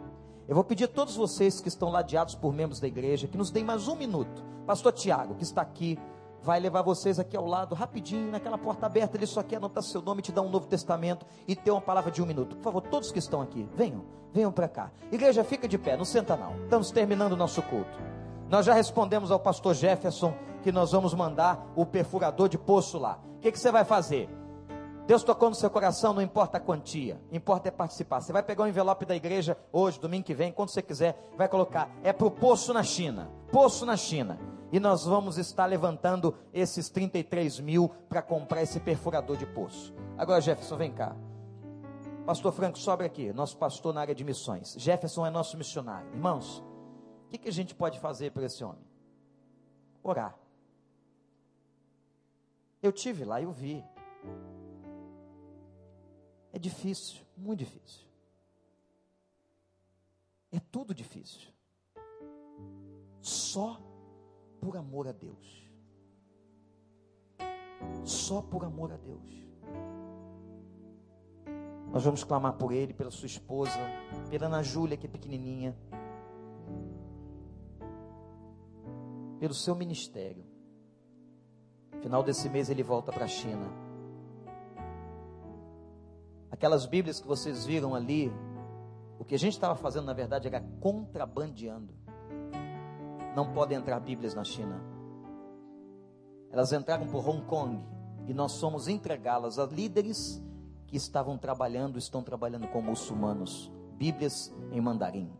[0.47, 3.51] Eu vou pedir a todos vocês que estão ladeados por membros da igreja que nos
[3.51, 4.43] deem mais um minuto.
[4.65, 5.99] Pastor Tiago, que está aqui,
[6.41, 9.17] vai levar vocês aqui ao lado, rapidinho, naquela porta aberta.
[9.17, 12.11] Ele só quer anotar seu nome, te dar um Novo Testamento e ter uma palavra
[12.11, 12.55] de um minuto.
[12.55, 14.91] Por favor, todos que estão aqui, venham, venham para cá.
[15.11, 16.63] Igreja, fica de pé, não senta não.
[16.63, 17.99] Estamos terminando o nosso culto.
[18.49, 23.19] Nós já respondemos ao pastor Jefferson que nós vamos mandar o perfurador de poço lá.
[23.37, 24.29] O que, que você vai fazer?
[25.11, 28.21] Deus tocou no seu coração, não importa a quantia, importa é participar.
[28.21, 31.49] Você vai pegar o envelope da igreja hoje, domingo que vem, quando você quiser, vai
[31.49, 34.39] colocar, é para o poço na China, poço na China.
[34.71, 39.93] E nós vamos estar levantando esses 33 mil para comprar esse perfurador de poço.
[40.17, 41.13] Agora, Jefferson, vem cá.
[42.25, 44.75] Pastor Franco, sobe aqui, nosso pastor na área de missões.
[44.77, 46.07] Jefferson é nosso missionário.
[46.13, 46.63] Irmãos,
[47.25, 48.87] o que, que a gente pode fazer para esse homem?
[50.01, 50.37] Orar.
[52.81, 53.83] Eu tive lá, eu vi.
[56.53, 58.05] É difícil, muito difícil.
[60.51, 61.49] É tudo difícil.
[63.21, 63.79] Só
[64.59, 65.69] por amor a Deus.
[68.03, 69.41] Só por amor a Deus.
[71.91, 73.79] Nós vamos clamar por ele, pela sua esposa,
[74.29, 75.75] pela Ana Júlia, que é pequenininha,
[79.39, 80.45] pelo seu ministério.
[82.01, 83.80] Final desse mês ele volta para a China.
[86.61, 88.31] Aquelas Bíblias que vocês viram ali,
[89.17, 91.91] o que a gente estava fazendo na verdade era contrabandeando.
[93.35, 94.79] Não podem entrar Bíblias na China.
[96.51, 97.83] Elas entraram por Hong Kong
[98.27, 100.39] e nós somos entregá-las a líderes
[100.85, 103.71] que estavam trabalhando, estão trabalhando com muçulmanos.
[103.93, 105.33] Bíblias em mandarim.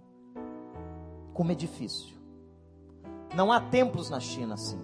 [1.36, 2.18] Como é difícil.
[3.36, 4.82] Não há templos na China assim.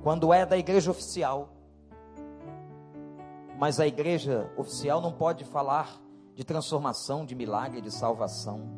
[0.00, 1.57] Quando é da igreja oficial,
[3.58, 6.00] mas a igreja oficial não pode falar
[6.36, 8.70] de transformação, de milagre, de salvação.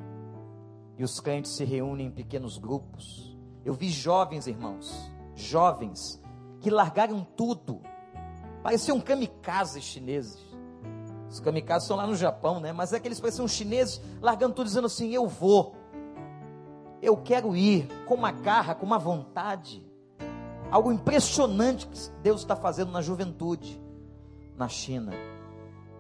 [0.97, 3.37] E os crentes se reúnem em pequenos grupos.
[3.63, 6.19] Eu vi jovens, irmãos, jovens,
[6.61, 7.83] que largaram tudo.
[8.63, 10.41] Pareciam kamikazes chineses.
[11.29, 12.73] Os kamikazes são lá no Japão, né?
[12.73, 15.77] Mas é que eles pareciam chineses largando tudo, dizendo assim: Eu vou.
[17.03, 19.87] Eu quero ir com uma garra, com uma vontade.
[20.71, 23.90] Algo impressionante que Deus está fazendo na juventude
[24.61, 25.13] na China.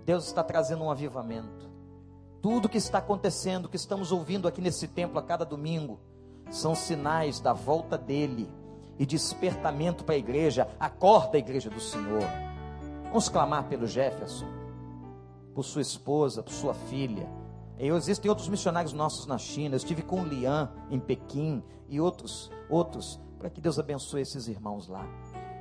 [0.04, 1.70] Deus está trazendo um avivamento.
[2.42, 5.98] Tudo que está acontecendo, que estamos ouvindo aqui nesse templo a cada domingo,
[6.50, 8.50] são sinais da volta dele
[8.98, 10.68] e despertamento para a igreja.
[10.78, 12.22] Acorda a igreja do Senhor.
[13.04, 14.46] Vamos clamar pelo Jefferson,
[15.54, 17.28] por sua esposa, por sua filha.
[17.78, 19.74] Eu, existem outros missionários nossos na China.
[19.74, 24.48] Eu estive com o Lian em Pequim e outros, outros, para que Deus abençoe esses
[24.48, 25.06] irmãos lá.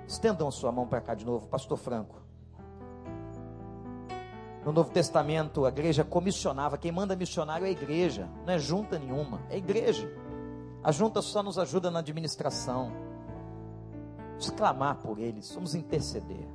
[0.05, 2.28] Estendam a sua mão para cá de novo, Pastor Franco.
[4.65, 6.77] No Novo Testamento, a igreja comissionava.
[6.77, 10.11] Quem manda missionário é a igreja, não é junta nenhuma, é a igreja.
[10.83, 12.91] A junta só nos ajuda na administração.
[14.29, 16.47] Vamos clamar por eles, vamos interceder.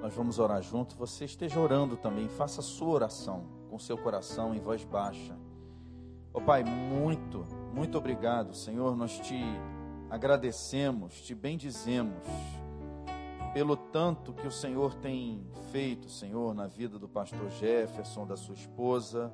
[0.00, 0.96] Nós vamos orar junto.
[0.96, 5.34] Você esteja orando também, faça a sua oração com seu coração em voz baixa.
[6.34, 8.96] Ó oh, Pai, muito, muito obrigado, Senhor.
[8.96, 9.40] Nós te
[10.10, 12.22] agradecemos, te bendizemos
[13.52, 18.54] pelo tanto que o Senhor tem feito, Senhor, na vida do pastor Jefferson, da sua
[18.54, 19.32] esposa,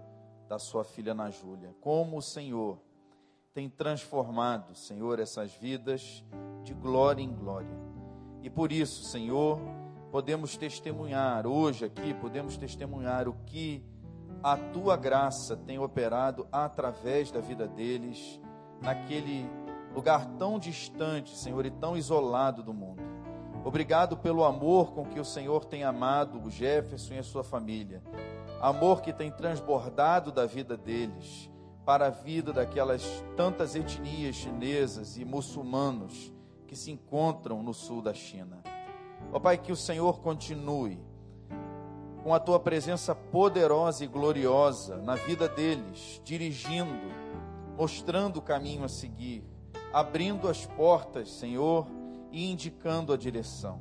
[0.49, 1.75] da sua filha Ana Júlia.
[1.81, 2.81] Como o Senhor
[3.55, 6.25] tem transformado, Senhor, essas vidas
[6.65, 7.79] de glória em glória.
[8.43, 9.61] E por isso, Senhor,
[10.11, 13.85] podemos testemunhar hoje aqui, podemos testemunhar o que
[14.43, 18.41] a tua graça tem operado através da vida deles,
[18.81, 19.49] naquele
[19.95, 23.08] lugar tão distante, Senhor, e tão isolado do mundo.
[23.69, 28.03] Obrigado pelo amor com que o Senhor tem amado o Jefferson e a sua família.
[28.63, 31.51] Amor que tem transbordado da vida deles
[31.85, 33.05] para a vida daquelas
[33.37, 36.33] tantas etnias chinesas e muçulmanos
[36.67, 38.63] que se encontram no sul da China.
[39.31, 40.99] Ó Pai, que o Senhor continue
[42.23, 47.13] com a tua presença poderosa e gloriosa na vida deles, dirigindo,
[47.77, 49.45] mostrando o caminho a seguir,
[49.93, 51.98] abrindo as portas, Senhor,
[52.31, 53.81] e indicando a direção.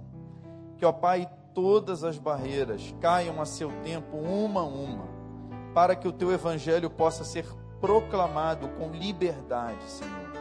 [0.78, 5.08] Que, ó Pai, todas as barreiras caiam a seu tempo, uma a uma,
[5.74, 7.46] para que o teu evangelho possa ser
[7.80, 10.32] proclamado com liberdade, Senhor.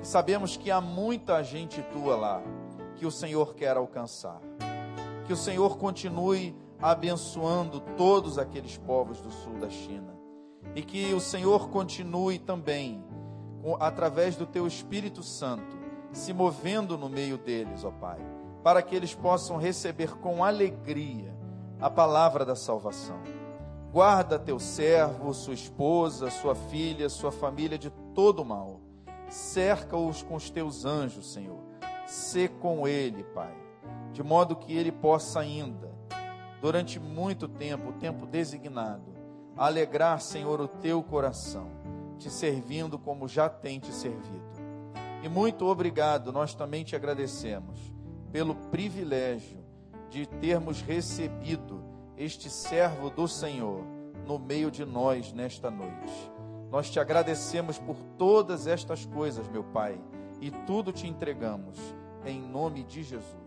[0.00, 2.42] Que sabemos que há muita gente tua lá
[2.96, 4.40] que o Senhor quer alcançar.
[5.26, 10.14] Que o Senhor continue abençoando todos aqueles povos do sul da China.
[10.74, 13.04] E que o Senhor continue também,
[13.80, 15.73] através do teu Espírito Santo,
[16.14, 18.18] se movendo no meio deles, ó Pai,
[18.62, 21.34] para que eles possam receber com alegria
[21.80, 23.20] a palavra da salvação.
[23.92, 28.80] Guarda teu servo, sua esposa, sua filha, sua família de todo mal.
[29.28, 31.60] Cerca-os com os teus anjos, Senhor.
[32.06, 33.54] Sê com ele, Pai,
[34.12, 35.92] de modo que ele possa ainda,
[36.60, 39.14] durante muito tempo, o tempo designado,
[39.56, 41.68] alegrar, Senhor, o teu coração,
[42.18, 44.53] te servindo como já tem te servido.
[45.24, 47.78] E muito obrigado, nós também te agradecemos
[48.30, 49.64] pelo privilégio
[50.10, 51.82] de termos recebido
[52.14, 53.86] este servo do Senhor
[54.26, 56.30] no meio de nós nesta noite.
[56.70, 59.98] Nós te agradecemos por todas estas coisas, meu Pai,
[60.42, 61.78] e tudo te entregamos
[62.26, 63.43] em nome de Jesus.